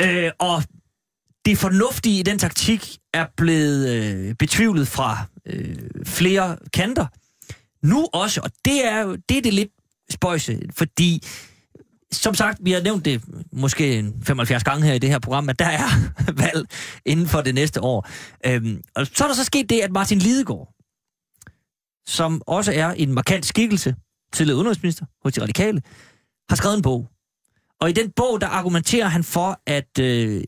[0.01, 0.63] Øh, og
[1.45, 5.77] det fornuftige i den taktik er blevet øh, betvivlet fra øh,
[6.07, 7.07] flere kanter.
[7.87, 9.71] Nu også, og det er jo det, er det lidt
[10.11, 11.23] spøjse, fordi
[12.13, 15.59] som sagt, vi har nævnt det måske 75 gange her i det her program, at
[15.59, 15.89] der er
[16.43, 16.67] valg
[17.05, 18.09] inden for det næste år.
[18.47, 20.75] Øhm, og så er der så sket det, at Martin Lidegaard,
[22.07, 23.95] som også er en markant skikkelse,
[24.33, 25.83] tidligere udenrigsminister hos de radikale,
[26.49, 27.09] har skrevet en bog.
[27.81, 30.45] Og i den bog, der argumenterer han for, at, øh,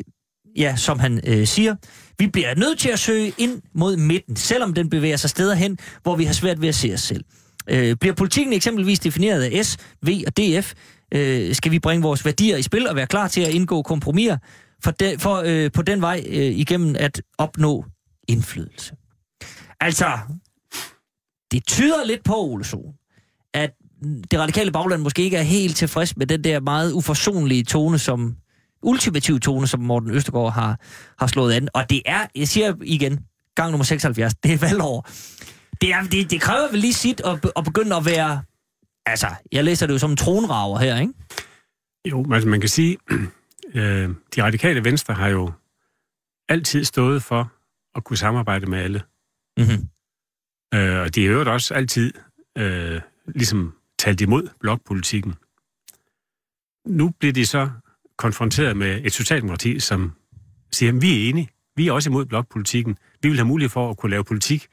[0.57, 1.77] ja, som han øh, siger,
[2.19, 5.79] vi bliver nødt til at søge ind mod midten, selvom den bevæger sig steder hen,
[6.03, 7.25] hvor vi har svært ved at se os selv.
[7.71, 10.75] Øh, bliver politikken eksempelvis defineret af S, V og DF,
[11.15, 14.37] øh, skal vi bringe vores værdier i spil og være klar til at indgå kompromiser
[14.85, 17.85] for, de, for øh, på den vej øh, igennem at opnå
[18.29, 18.95] indflydelse.
[19.81, 20.19] Altså,
[21.53, 22.95] det tyder lidt på, Ole Sohn,
[23.55, 23.71] at
[24.31, 28.37] det radikale bagland måske ikke er helt tilfreds med den der meget uforsonlige tone, som
[28.83, 30.81] ultimative tone, som Morten Østergaard har,
[31.19, 31.69] har slået an.
[31.75, 33.21] Og det er, jeg siger igen,
[33.57, 35.09] gang nummer 76, det er valgår.
[35.81, 38.43] Det, er, det, det kræver vel lige sit at, at begynde at være...
[39.07, 41.13] Altså, jeg læser det jo som en tronraver her, ikke?
[42.11, 42.99] Jo, altså man kan sige,
[43.75, 45.53] øh, de radikale venstre har jo
[46.49, 47.53] altid stået for
[47.95, 49.03] at kunne samarbejde med alle.
[49.57, 49.89] Mm-hmm.
[50.75, 52.13] Øh, og de har jo også altid
[52.59, 55.35] øh, ligesom talt imod blokpolitikken.
[56.87, 57.71] Nu bliver de så
[58.17, 60.13] konfronteret med et socialdemokrati, som
[60.73, 62.99] siger, at vi er enige, vi er også imod blokpolitikken.
[63.23, 64.67] Vi vil have mulighed for at kunne lave politik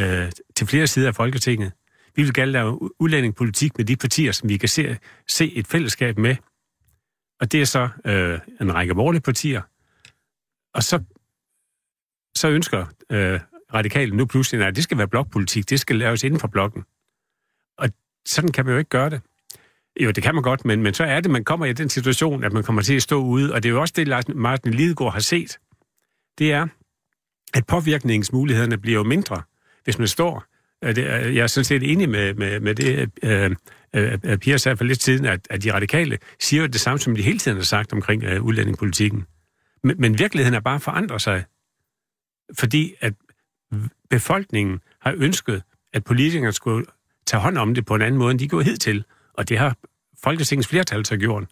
[0.00, 1.72] øh, til flere sider af Folketinget.
[2.14, 4.98] Vi vil gerne lave udlændingepolitik med de partier, som vi kan se,
[5.28, 6.36] se et fællesskab med.
[7.40, 9.62] og det er så øh, en række borgerlige partier.
[10.74, 11.02] Og så,
[12.36, 13.40] så ønsker øh,
[13.74, 16.84] radikale nu pludselig, at det skal være blokpolitik, det skal laves inden for blokken.
[17.78, 17.88] Og
[18.26, 19.20] sådan kan man jo ikke gøre det.
[20.00, 22.44] Jo, det kan man godt, men, men så er det, man kommer i den situation,
[22.44, 25.12] at man kommer til at stå ude, og det er jo også det, Martin Lidegaard
[25.12, 25.58] har set.
[26.38, 26.66] Det er,
[27.54, 29.42] at påvirkningsmulighederne bliver jo mindre,
[29.84, 30.44] hvis man står.
[30.82, 33.56] Jeg er sådan set enig med, med, med det, øh,
[33.94, 37.22] øh, Pia sagde for lidt siden, at, at de radikale siger det samme, som de
[37.22, 39.26] hele tiden har sagt omkring øh, udlændingepolitikken.
[39.82, 41.44] Men, men virkeligheden er bare forandret sig,
[42.58, 43.14] fordi at
[44.10, 45.62] befolkningen har ønsket,
[45.92, 46.86] at politikerne skulle
[47.26, 49.04] tage hånd om det på en anden måde, end de går hed til.
[49.34, 49.76] Og det har
[50.22, 51.44] Folketingets flertal så gjort.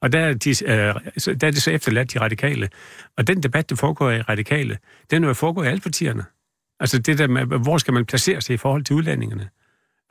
[0.00, 0.94] Og der er, de, øh,
[1.40, 2.68] der er det så efterladt de radikale.
[3.16, 4.78] Og den debat, der foregår i radikale,
[5.10, 6.24] den er jo foregået i alle partierne.
[6.82, 9.48] Altså det der med, hvor skal man placere sig i forhold til udlændingene?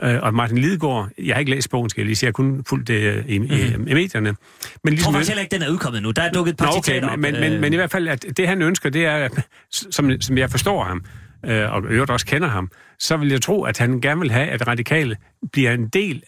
[0.03, 2.33] Øh, og Martin Lidegaard, jeg har ikke læst bogen, skal jeg lige sige, jeg har
[2.33, 3.45] kun fulgt det øh, i, mm.
[3.45, 4.29] i, i medierne.
[4.29, 6.11] Men ligesom, jeg tror faktisk heller ikke, den er udkommet nu.
[6.11, 7.19] Der er dukket et par Nå, okay, op.
[7.19, 9.29] Men, men, men i hvert fald, at det han ønsker, det er,
[9.71, 11.05] som, som jeg forstår ham,
[11.45, 14.47] øh, og øvrigt også kender ham, så vil jeg tro, at han gerne vil have,
[14.47, 15.17] at radikale
[15.51, 16.23] bliver en del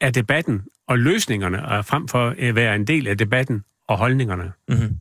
[0.00, 4.52] af debatten og løsningerne, og frem for at være en del af debatten og holdningerne.
[4.68, 4.98] Mm-hmm.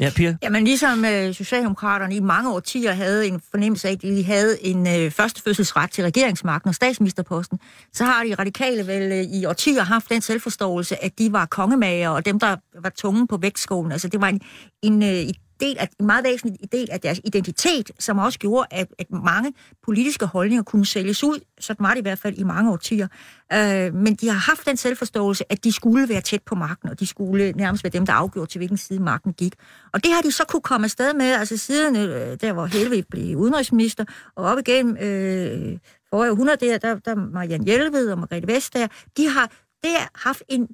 [0.00, 0.36] Ja, Pia?
[0.42, 4.86] Jamen ligesom øh, Socialdemokraterne i mange årtier havde en fornemmelse af, at de havde en
[4.86, 7.58] øh, førstefødselsret til regeringsmagten og statsministerposten,
[7.92, 12.08] så har de radikale vel øh, i årtier haft den selvforståelse, at de var kongemager
[12.08, 13.92] og dem, der var tunge på vægtskålen.
[13.92, 14.40] Altså det var en,
[14.82, 18.86] en, øh, del af, en meget væsentlig del af deres identitet, som også gjorde, at,
[18.98, 19.52] at mange
[19.82, 21.40] politiske holdninger kunne sælges ud.
[21.60, 23.08] Sådan var det i hvert fald i mange årtier.
[23.52, 27.00] Øh, men de har haft den selvforståelse, at de skulle være tæt på magten, og
[27.00, 29.54] de skulle nærmest være dem, der afgjorde til hvilken side magten gik.
[29.92, 33.04] Og det har de så kunne komme afsted med, altså siden øh, der, hvor Helve
[33.10, 34.04] blev udenrigsminister,
[34.36, 35.78] og op igennem øh,
[36.10, 39.50] forrige 100 der, der, der Marianne Hjelved og Margrethe Vestager, de har
[39.82, 40.68] der haft en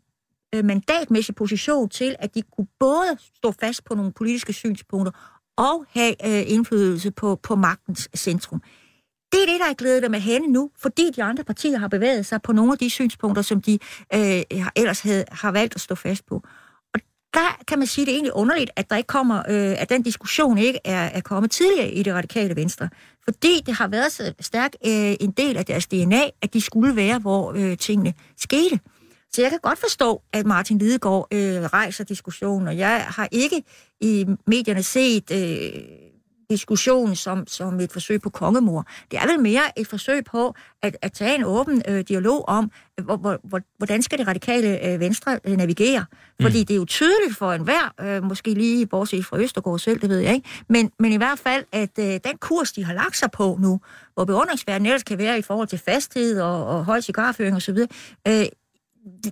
[0.56, 5.12] Øh, mandatmæssig position til, at de kunne både stå fast på nogle politiske synspunkter
[5.56, 8.62] og have øh, indflydelse på, på magtens centrum.
[9.32, 12.26] Det er det, der er glædet med hende nu, fordi de andre partier har bevæget
[12.26, 13.78] sig på nogle af de synspunkter, som de
[14.14, 14.42] øh,
[14.76, 16.42] ellers havde, har valgt at stå fast på.
[16.94, 17.00] Og
[17.34, 19.88] der kan man sige, at det er egentlig underligt, at der ikke kommer, øh, at
[19.88, 22.88] den diskussion ikke er, er kommet tidligere i det radikale venstre.
[23.24, 26.96] Fordi det har været så stærk øh, en del af deres DNA, at de skulle
[26.96, 28.80] være, hvor øh, tingene skete.
[29.36, 33.62] Så jeg kan godt forstå, at Martin Lidegaard øh, rejser diskussionen, og jeg har ikke
[34.00, 35.82] i medierne set øh,
[36.50, 38.86] diskussionen som, som et forsøg på kongemor.
[39.10, 42.70] Det er vel mere et forsøg på at, at tage en åben øh, dialog om,
[43.02, 46.04] hvor, hvor, hvordan skal det radikale øh, venstre øh, navigere.
[46.42, 46.66] Fordi mm.
[46.66, 50.18] det er jo tydeligt for enhver, øh, måske lige bortset fra Østergaard selv, det ved
[50.18, 53.30] jeg ikke, men, men i hvert fald, at øh, den kurs, de har lagt sig
[53.30, 53.80] på nu,
[54.14, 57.78] hvor beundringsværden ellers kan være i forhold til fasthed og, og høj cigarføring osv.,
[58.28, 58.46] øh,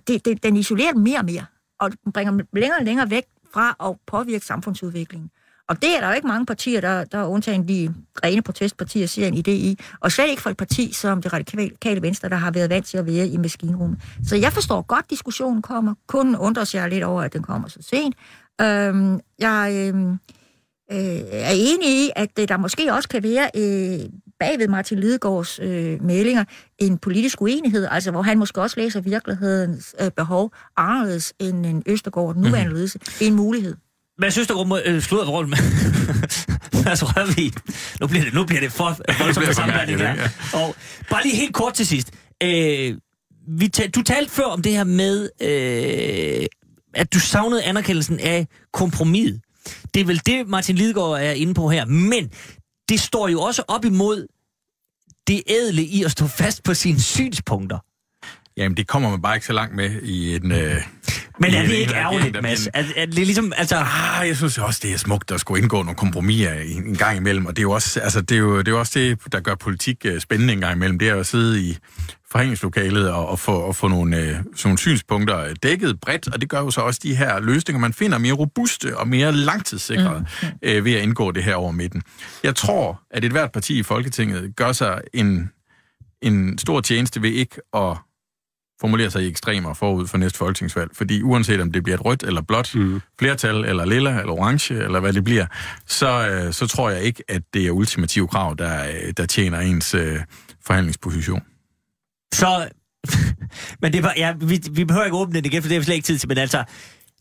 [0.07, 1.45] det, det, den isolerer dem mere og mere,
[1.79, 3.23] og bringer dem længere og længere væk
[3.53, 5.29] fra at påvirke samfundsudviklingen.
[5.69, 9.07] Og det er der jo ikke mange partier, der, der er undtagen de rene protestpartier,
[9.07, 9.79] ser en idé i.
[9.99, 12.97] Og slet ikke for et parti som det radikale venstre, der har været vant til
[12.97, 13.99] at være i maskinrummet.
[14.27, 15.93] Så jeg forstår godt, at diskussionen kommer.
[16.07, 18.15] Kun undrer sig lidt over, at den kommer så sent.
[18.61, 20.11] Øhm, jeg øhm,
[20.91, 24.09] øh, er enig i, at der måske også kan være øh,
[24.39, 26.43] bagved Martin Lidegaards øh, meldinger
[26.79, 31.83] en politisk uenighed, altså hvor han måske også læser virkelighedens øh, behov anderledes end en
[31.85, 32.75] Østergaard nuværende mm.
[32.75, 32.99] ledelse.
[32.99, 33.75] Det er en mulighed.
[34.17, 35.57] Hvad synes du om øh, sludret rolle med?
[36.91, 37.53] altså, vi.
[38.01, 40.15] Nu bliver det, nu bliver det for voldsomt med sammenligning her.
[40.15, 40.29] Ja.
[40.59, 40.75] Og
[41.09, 42.11] bare lige helt kort til sidst.
[42.43, 42.95] Øh,
[43.47, 46.45] vi ta- du talte før om det her med, øh,
[46.93, 49.33] at du savnede anerkendelsen af kompromis.
[49.93, 51.85] Det er vel det, Martin Lidegaard er inde på her.
[51.85, 52.31] Men
[52.89, 54.27] det står jo også op imod
[55.27, 57.79] det ædle i at stå fast på sine synspunkter.
[58.57, 60.51] Jamen, det kommer man bare ikke så langt med i en...
[60.51, 60.81] Øh,
[61.39, 62.67] men er det ikke ærgerligt, Mads?
[62.73, 63.75] Er, er det ligesom, altså...
[63.75, 67.17] Ah, jeg synes også, det er smukt at skulle indgå nogle kompromiser en, en gang
[67.17, 69.19] imellem, og det er jo også, altså, det er jo, det er jo også det,
[69.31, 70.99] der gør politik uh, spændende en gang imellem.
[70.99, 71.77] Det er at sidde i
[72.31, 76.59] forhandlingslokalet og, og, få, og få nogle, sådan nogle synspunkter dækket bredt, og det gør
[76.59, 80.47] jo så også de her løsninger, man finder mere robuste og mere langtidssikrede mm.
[80.47, 82.03] uh, ved at indgå det her over midten.
[82.43, 85.51] Jeg tror, at et hvert parti i Folketinget gør sig en,
[86.21, 87.97] en stor tjeneste ved ikke at
[88.81, 90.89] formulere sig i ekstremer forud for næste folketingsvalg.
[90.93, 93.01] Fordi uanset om det bliver et rødt eller blåt mm.
[93.19, 95.45] flertal, eller lilla, eller orange, eller hvad det bliver,
[95.87, 99.59] så, øh, så tror jeg ikke, at det er ultimative krav, der, øh, der tjener
[99.59, 100.19] ens øh,
[100.65, 101.41] forhandlingsposition.
[102.33, 102.69] Så,
[103.81, 105.95] men det var, ja, vi, vi behøver ikke åbne det igen, for det er slet
[105.95, 106.63] ikke tid til, men altså,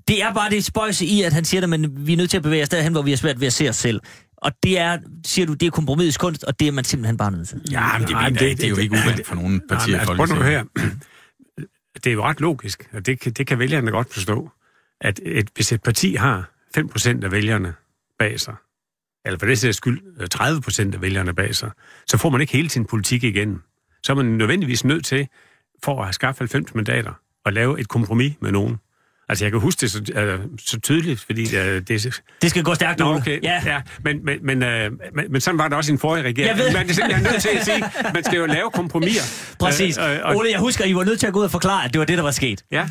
[0.08, 2.36] det er bare det spøjse i, at han siger, at men vi er nødt til
[2.36, 4.00] at bevæge os derhen, hvor vi er svært ved at se os selv.
[4.36, 7.30] Og det er, siger du, det er kompromisets kunst, og det er man simpelthen bare
[7.32, 7.60] nødt til.
[7.70, 9.94] Ja, men det, Nej, det, det, det er jo ikke uventet for nogle partier.
[9.94, 10.64] Ja, altså, prøv nu her
[11.94, 14.50] det er jo ret logisk, og det, det kan vælgerne godt forstå.
[15.00, 17.74] at et, hvis et parti har 5% af vælgerne
[18.18, 18.54] bag sig,
[19.24, 21.70] eller for det sags skyld øh, 30% af vælgerne bag sig,
[22.06, 23.62] så får man ikke hele sin politik igen.
[24.02, 25.28] Så er man nødvendigvis nødt til,
[25.84, 27.12] for at have skaffet 90 mandater,
[27.44, 28.76] at lave et kompromis med nogen.
[29.28, 32.20] Altså, jeg kan huske det så, øh, så tydeligt, fordi øh, det...
[32.42, 33.10] Det skal gå stærkt, Ole.
[33.16, 33.42] okay.
[33.42, 33.62] Ja.
[33.66, 36.58] ja men, men, men, øh, men, men sådan var det også i en forrige regering.
[36.58, 39.22] Jeg ved- Man er simpelthen nødt til at sige, man skal jo lave kompromiser.
[39.60, 39.98] Præcis.
[39.98, 41.92] Øh, øh, Ole, jeg husker, I var nødt til at gå ud og forklare, at
[41.92, 42.64] det var det, der var sket.
[42.72, 42.88] Ja,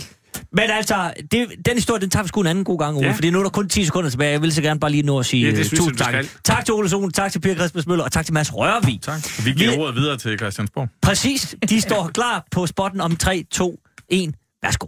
[0.51, 3.13] Men altså, det, den historie, den tager vi sgu en anden god gang, Ole, ja.
[3.13, 4.31] Fordi nu er der kun 10 sekunder tilbage.
[4.31, 6.25] Jeg vil så gerne bare lige nå at sige Ja, det øh, synes tusind tak.
[6.43, 8.99] Tak til Ole Sohn, tak til Pia Christmas Møller, og tak til Mads Rørvig.
[9.01, 9.19] Tak.
[9.45, 10.87] Vi giver Vi- ordet videre til Christiansborg.
[11.01, 11.55] Præcis.
[11.69, 13.79] De står klar på spotten om 3, 2,
[14.09, 14.33] 1.
[14.63, 14.87] Værsgo.